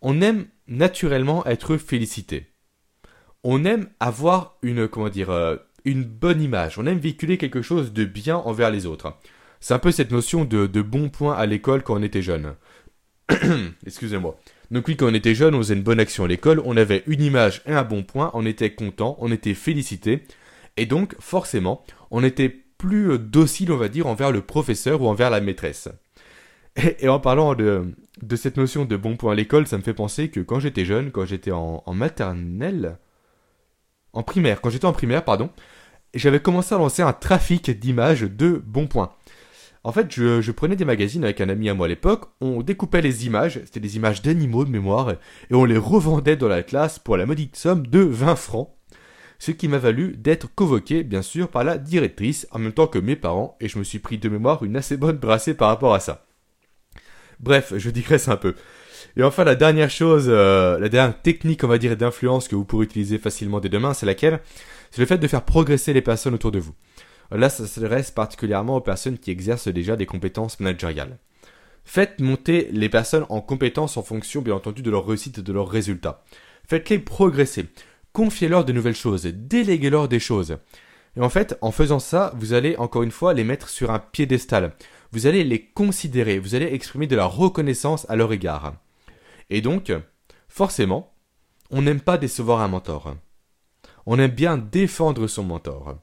on 0.01 0.21
aime 0.21 0.45
naturellement 0.69 1.45
être 1.45 1.75
félicité. 1.75 2.53
On 3.43 3.65
aime 3.65 3.89
avoir 3.99 4.58
euh, 4.63 5.58
une 5.84 6.03
bonne 6.05 6.41
image. 6.41 6.79
On 6.79 6.86
aime 6.86 6.99
véhiculer 6.99 7.38
quelque 7.38 7.62
chose 7.62 7.91
de 7.91 8.05
bien 8.05 8.38
envers 8.38 8.71
les 8.71 8.86
autres. 8.86 9.13
C'est 9.60 9.73
un 9.73 9.79
peu 9.79 9.91
cette 9.91 10.12
notion 10.12 10.45
de 10.45 10.82
bon 10.82 11.10
point 11.10 11.36
à 11.36 11.45
l'école 11.45 11.84
quand 11.84 11.99
on 11.99 12.01
était 12.01 12.21
jeune. 12.21 12.55
Excusez-moi. 13.86 14.39
Donc 14.71 14.88
oui, 14.88 14.95
quand 14.95 15.08
on 15.08 15.13
était 15.13 15.36
jeune, 15.36 15.55
on 15.55 15.60
faisait 15.60 15.73
une 15.73 15.84
bonne 15.84 15.99
action 15.99 16.25
à 16.25 16.27
l'école, 16.27 16.62
on 16.63 16.77
avait 16.77 17.03
une 17.08 17.21
image 17.21 17.62
et 17.65 17.73
un 17.73 17.84
bon 17.84 18.03
point, 18.03 18.29
on 18.34 18.45
était 18.45 18.73
content, 18.73 19.17
on 19.19 19.32
était 19.32 19.55
félicité, 19.55 20.23
et 20.77 20.86
donc 20.86 21.15
forcément, 21.19 21.84
on 22.12 22.23
était 22.23 22.49
plus 22.49 23.19
docile, 23.19 23.71
on 23.71 23.77
va 23.77 23.89
dire, 23.89 24.08
envers 24.08 24.32
le 24.32 24.41
professeur 24.41 25.01
ou 25.01 25.08
envers 25.08 25.29
la 25.29 25.41
maîtresse. 25.41 25.89
Et, 26.99 27.10
en 27.10 27.19
parlant 27.19 27.55
de, 27.55 27.93
cette 28.36 28.58
notion 28.58 28.86
de 28.86 28.95
bon 28.95 29.17
point 29.17 29.34
à 29.34 29.36
l'école, 29.36 29.67
ça 29.67 29.77
me 29.77 29.84
fait 29.84 29.93
penser 29.93 30.29
que 30.29 30.39
quand 30.39 30.60
j'étais 30.60 30.86
jeune, 30.86 31.12
quand 31.12 31.25
j'étais 31.25 31.51
en, 31.51 31.84
maternelle, 31.93 32.97
en 34.13 34.23
primaire, 34.23 34.62
quand 34.62 34.69
j'étais 34.69 34.86
en 34.86 34.93
primaire, 34.93 35.25
pardon, 35.25 35.49
j'avais 36.13 36.39
commencé 36.39 36.73
à 36.73 36.77
lancer 36.77 37.01
un 37.01 37.13
trafic 37.13 37.69
d'images 37.71 38.21
de 38.21 38.62
bons 38.65 38.88
points. 38.88 39.12
En 39.89 39.91
fait, 39.91 40.13
je, 40.13 40.52
prenais 40.52 40.75
des 40.75 40.86
magazines 40.86 41.23
avec 41.23 41.41
un 41.41 41.49
ami 41.49 41.67
à 41.67 41.73
moi 41.73 41.88
à 41.88 41.89
l'époque, 41.89 42.25
on 42.41 42.62
découpait 42.62 43.02
les 43.02 43.25
images, 43.25 43.60
c'était 43.65 43.80
des 43.80 43.95
images 43.95 44.21
d'animaux 44.21 44.63
de 44.63 44.69
mémoire, 44.69 45.10
et 45.10 45.56
on 45.56 45.65
les 45.65 45.80
revendait 45.80 46.36
dans 46.36 46.47
la 46.47 46.62
classe 46.62 46.99
pour 46.99 47.17
la 47.17 47.25
modique 47.25 47.56
somme 47.56 47.88
de 47.88 48.02
20 48.02 48.36
francs. 48.36 48.69
Ce 49.39 49.49
qui 49.49 49.67
m'a 49.67 49.80
valu 49.80 50.15
d'être 50.15 50.54
convoqué, 50.54 51.02
bien 51.02 51.23
sûr, 51.23 51.47
par 51.47 51.63
la 51.63 51.80
directrice, 51.80 52.47
en 52.52 52.60
même 52.60 52.71
temps 52.71 52.86
que 52.86 52.99
mes 52.99 53.15
parents, 53.15 53.58
et 53.62 53.67
je 53.67 53.80
me 53.80 53.84
suis 53.84 53.97
pris 53.97 54.19
de 54.19 54.30
mémoire 54.30 54.63
une 54.63 54.78
assez 54.78 54.95
bonne 54.95 55.17
brassée 55.17 55.56
par 55.56 55.69
rapport 55.69 55.95
à 55.95 55.99
ça. 55.99 56.28
Bref, 57.39 57.73
je 57.75 57.89
digresse 57.89 58.28
un 58.28 58.38
peu. 58.38 58.54
Et 59.17 59.23
enfin, 59.23 59.43
la 59.43 59.56
dernière 59.56 59.89
chose, 59.89 60.25
euh, 60.28 60.78
la 60.78 60.89
dernière 60.89 61.19
technique, 61.19 61.63
on 61.63 61.67
va 61.67 61.80
dire, 61.80 61.97
d'influence 61.97 62.47
que 62.47 62.56
vous 62.56 62.63
pourrez 62.63 62.86
utiliser 62.86 63.17
facilement 63.17 63.60
dès 63.60 63.69
demain, 63.69 63.95
c'est 63.95 64.06
laquelle? 64.06 64.39
C'est 64.91 65.02
le 65.02 65.08
fait 65.08 65.17
de 65.17 65.28
faire 65.28 65.45
progresser 65.45 65.93
les 65.93 66.04
personnes 66.04 66.36
autour 66.36 66.52
de 66.52 66.60
vous. 66.60 66.75
Là, 67.31 67.49
ça 67.49 67.67
s'adresse 67.67 68.11
particulièrement 68.11 68.77
aux 68.77 68.81
personnes 68.81 69.17
qui 69.17 69.31
exercent 69.31 69.67
déjà 69.67 69.95
des 69.95 70.05
compétences 70.05 70.59
managériales. 70.59 71.17
Faites 71.85 72.19
monter 72.19 72.69
les 72.71 72.89
personnes 72.89 73.25
en 73.29 73.41
compétences 73.41 73.97
en 73.97 74.03
fonction, 74.03 74.41
bien 74.41 74.55
entendu, 74.55 74.81
de 74.81 74.91
leur 74.91 75.05
réussite 75.05 75.39
et 75.39 75.43
de 75.43 75.53
leurs 75.53 75.69
résultats. 75.69 76.23
Faites-les 76.67 76.99
progresser. 76.99 77.65
Confiez-leur 78.13 78.65
de 78.65 78.73
nouvelles 78.73 78.95
choses. 78.95 79.23
Déléguez-leur 79.25 80.07
des 80.07 80.19
choses. 80.19 80.57
Et 81.17 81.21
en 81.21 81.29
fait, 81.29 81.57
en 81.61 81.71
faisant 81.71 81.99
ça, 81.99 82.33
vous 82.35 82.53
allez 82.53 82.75
encore 82.77 83.03
une 83.03 83.11
fois 83.11 83.33
les 83.33 83.43
mettre 83.43 83.69
sur 83.69 83.91
un 83.91 83.99
piédestal 83.99 84.73
vous 85.11 85.25
allez 85.25 85.43
les 85.43 85.65
considérer, 85.65 86.39
vous 86.39 86.55
allez 86.55 86.67
exprimer 86.73 87.07
de 87.07 87.15
la 87.15 87.25
reconnaissance 87.25 88.05
à 88.09 88.15
leur 88.15 88.31
égard. 88.31 88.75
Et 89.49 89.61
donc, 89.61 89.91
forcément, 90.47 91.13
on 91.71 91.81
n'aime 91.81 92.01
pas 92.01 92.17
décevoir 92.17 92.61
un 92.61 92.67
mentor. 92.67 93.15
On 94.05 94.19
aime 94.19 94.31
bien 94.31 94.57
défendre 94.57 95.27
son 95.27 95.43
mentor. 95.43 95.97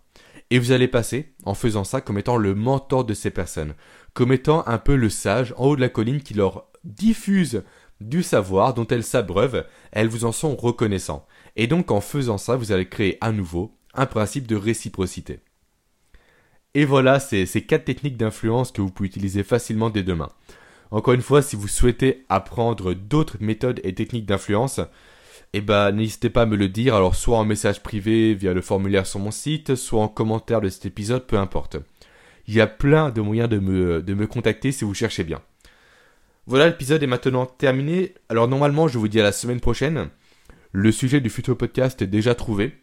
Et 0.51 0.59
vous 0.59 0.73
allez 0.73 0.89
passer, 0.89 1.35
en 1.45 1.55
faisant 1.55 1.85
ça, 1.85 2.01
comme 2.01 2.19
étant 2.19 2.37
le 2.37 2.55
mentor 2.55 3.05
de 3.05 3.15
ces 3.15 3.31
personnes, 3.31 3.75
comme 4.15 4.33
étant 4.33 4.67
un 4.67 4.79
peu 4.79 4.95
le 4.95 5.11
sage 5.11 5.53
en 5.57 5.67
haut 5.67 5.77
de 5.77 5.81
la 5.81 5.89
colline 5.89 6.21
qui 6.21 6.35
leur 6.35 6.67
diffuse 6.85 7.65
du 8.01 8.23
savoir 8.23 8.75
dont 8.75 8.87
elles 8.87 9.03
s'abreuvent, 9.03 9.67
elles 9.91 10.09
vous 10.09 10.25
en 10.25 10.33
sont 10.33 10.55
reconnaissants. 10.55 11.27
Et 11.57 11.67
donc 11.67 11.91
en 11.91 12.01
faisant 12.01 12.39
ça, 12.39 12.57
vous 12.57 12.73
allez 12.73 12.89
créer 12.89 13.19
à 13.21 13.33
nouveau 13.33 13.77
un 13.95 14.07
principe 14.07 14.47
de 14.47 14.57
réciprocité. 14.57 15.41
Et 16.75 16.85
voilà, 16.85 17.19
c'est 17.19 17.47
ces 17.47 17.63
quatre 17.63 17.87
techniques 17.87 18.19
d'influence 18.19 18.71
que 18.71 18.83
vous 18.83 18.91
pouvez 18.91 19.09
utiliser 19.09 19.43
facilement 19.43 19.89
dès 19.89 20.03
demain. 20.03 20.29
Encore 20.91 21.15
une 21.15 21.23
fois, 21.23 21.43
si 21.43 21.57
vous 21.57 21.69
souhaitez 21.69 22.25
apprendre 22.29 22.95
d'autres 22.95 23.39
méthodes 23.41 23.81
et 23.83 23.95
techniques 23.95 24.27
d'influence, 24.27 24.81
eh 25.53 25.61
ben, 25.61 25.93
n'hésitez 25.93 26.31
pas 26.31 26.43
à 26.43 26.47
me 26.47 26.57
le 26.57 26.69
dire, 26.69 26.95
alors 26.95 27.15
soit 27.15 27.39
en 27.39 27.45
message 27.45 27.83
privé 27.83 28.35
via 28.35 28.53
le 28.53 28.61
formulaire 28.61 29.07
sur 29.07 29.21
mon 29.21 29.31
site, 29.31 29.75
soit 29.75 30.03
en 30.03 30.09
commentaire 30.09 30.61
de 30.61 30.69
cet 30.69 30.87
épisode, 30.87 31.27
peu 31.27 31.39
importe. 31.39 31.77
Il 32.47 32.55
y 32.55 32.61
a 32.61 32.67
plein 32.67 33.11
de 33.11 33.21
moyens 33.21 33.49
de 33.49 33.59
me, 33.59 34.03
de 34.03 34.15
me 34.15 34.27
contacter 34.27 34.73
si 34.73 34.85
vous 34.85 34.95
cherchez 34.95 35.25
bien. 35.25 35.41
Voilà, 36.47 36.69
l'épisode 36.69 37.03
est 37.03 37.09
maintenant 37.09 37.47
terminé. 37.47 38.15
Alors 38.29 38.47
normalement, 38.47 38.87
je 38.87 38.99
vous 38.99 39.09
dis 39.09 39.21
à 39.21 39.25
la 39.25 39.33
semaine 39.33 39.61
prochaine. 39.61 40.11
Le 40.73 40.93
sujet 40.93 41.21
du 41.21 41.31
futur 41.31 41.57
podcast 41.57 42.01
est 42.03 42.07
déjà 42.07 42.35
trouvé. 42.35 42.77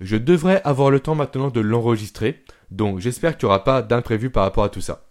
Je 0.00 0.16
devrais 0.16 0.62
avoir 0.64 0.90
le 0.90 1.00
temps 1.00 1.14
maintenant 1.14 1.50
de 1.50 1.60
l'enregistrer. 1.60 2.42
Donc 2.70 3.00
j'espère 3.00 3.36
qu'il 3.36 3.46
n'y 3.46 3.50
aura 3.50 3.64
pas 3.64 3.82
d'imprévu 3.82 4.30
par 4.30 4.44
rapport 4.44 4.64
à 4.64 4.70
tout 4.70 4.80
ça. 4.80 5.04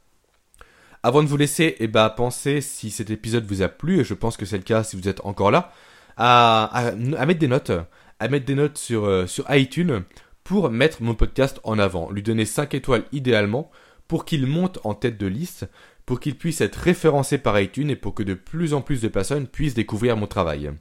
Avant 1.04 1.22
de 1.22 1.28
vous 1.28 1.38
laisser, 1.38 1.76
eh 1.80 1.88
ben, 1.88 2.10
pensez 2.10 2.62
si 2.62 2.90
cet 2.90 3.10
épisode 3.10 3.46
vous 3.46 3.62
a 3.62 3.70
plu, 3.70 4.00
et 4.00 4.04
je 4.04 4.14
pense 4.14 4.36
que 4.36 4.46
c'est 4.46 4.58
le 4.58 4.64
cas 4.64 4.84
si 4.84 4.98
vous 4.98 5.08
êtes 5.08 5.24
encore 5.24 5.52
là, 5.52 5.72
à, 6.20 6.66
à, 6.66 7.26
mettre 7.26 7.40
des 7.40 7.48
notes, 7.48 7.72
à 8.20 8.28
mettre 8.28 8.46
des 8.46 8.56
notes 8.56 8.78
sur, 8.78 9.06
euh, 9.06 9.26
sur 9.26 9.46
iTunes 9.50 10.04
pour 10.44 10.70
mettre 10.70 11.02
mon 11.02 11.16
podcast 11.16 11.60
en 11.64 11.80
avant, 11.80 12.12
lui 12.12 12.22
donner 12.22 12.46
5 12.46 12.74
étoiles 12.74 13.06
idéalement 13.14 13.72
pour 14.08 14.26
qu'il 14.26 14.46
monte 14.46 14.80
en 14.84 14.94
tête 14.94 15.18
de 15.18 15.28
liste, 15.28 15.70
pour 16.06 16.20
qu'il 16.20 16.36
puisse 16.36 16.60
être 16.60 16.76
référencé 16.76 17.38
par 17.38 17.60
iTunes 17.60 17.90
et 17.90 17.96
pour 17.96 18.14
que 18.14 18.24
de 18.24 18.34
plus 18.34 18.74
en 18.74 18.82
plus 18.82 19.02
de 19.02 19.08
personnes 19.08 19.48
puissent 19.48 19.76
découvrir 19.76 20.18
mon 20.18 20.28
travail. 20.28 20.72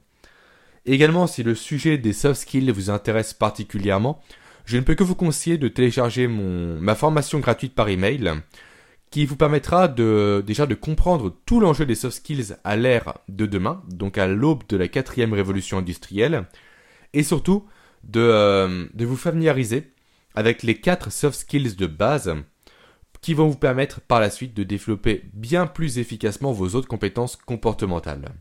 Également, 0.85 1.27
si 1.27 1.43
le 1.43 1.55
sujet 1.55 1.97
des 1.97 2.13
soft 2.13 2.41
skills 2.41 2.71
vous 2.71 2.89
intéresse 2.89 3.33
particulièrement, 3.33 4.21
je 4.65 4.75
ne 4.77 4.81
peux 4.81 4.95
que 4.95 5.03
vous 5.03 5.15
conseiller 5.15 5.57
de 5.57 5.67
télécharger 5.67 6.27
mon, 6.27 6.81
ma 6.81 6.95
formation 6.95 7.39
gratuite 7.39 7.75
par 7.75 7.89
email 7.89 8.33
qui 9.11 9.25
vous 9.25 9.35
permettra 9.35 9.87
de, 9.87 10.43
déjà 10.45 10.65
de 10.65 10.75
comprendre 10.75 11.35
tout 11.45 11.59
l'enjeu 11.59 11.85
des 11.85 11.95
soft 11.95 12.17
skills 12.17 12.55
à 12.63 12.75
l'ère 12.75 13.15
de 13.27 13.45
demain, 13.45 13.81
donc 13.87 14.17
à 14.17 14.27
l'aube 14.27 14.63
de 14.69 14.77
la 14.77 14.87
quatrième 14.87 15.33
révolution 15.33 15.77
industrielle, 15.77 16.45
et 17.13 17.23
surtout 17.23 17.65
de, 18.03 18.21
euh, 18.21 18.85
de 18.93 19.05
vous 19.05 19.17
familiariser 19.17 19.91
avec 20.35 20.63
les 20.63 20.75
quatre 20.75 21.11
soft 21.11 21.39
skills 21.39 21.75
de 21.75 21.87
base 21.87 22.35
qui 23.21 23.33
vont 23.33 23.49
vous 23.49 23.57
permettre 23.57 23.99
par 24.01 24.19
la 24.19 24.29
suite 24.29 24.53
de 24.53 24.63
développer 24.63 25.23
bien 25.33 25.67
plus 25.67 25.97
efficacement 25.97 26.53
vos 26.53 26.75
autres 26.75 26.87
compétences 26.87 27.35
comportementales. 27.35 28.31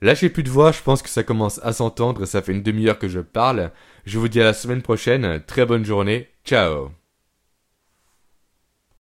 Lâchez 0.00 0.28
plus 0.28 0.42
de 0.42 0.50
voix, 0.50 0.70
je 0.70 0.82
pense 0.82 1.02
que 1.02 1.08
ça 1.08 1.24
commence 1.24 1.60
à 1.64 1.72
s'entendre, 1.72 2.24
ça 2.24 2.42
fait 2.42 2.52
une 2.52 2.62
demi-heure 2.62 2.98
que 2.98 3.08
je 3.08 3.20
parle. 3.20 3.72
Je 4.04 4.18
vous 4.18 4.28
dis 4.28 4.40
à 4.40 4.44
la 4.44 4.54
semaine 4.54 4.82
prochaine, 4.82 5.42
très 5.46 5.66
bonne 5.66 5.84
journée, 5.84 6.28
ciao 6.44 6.97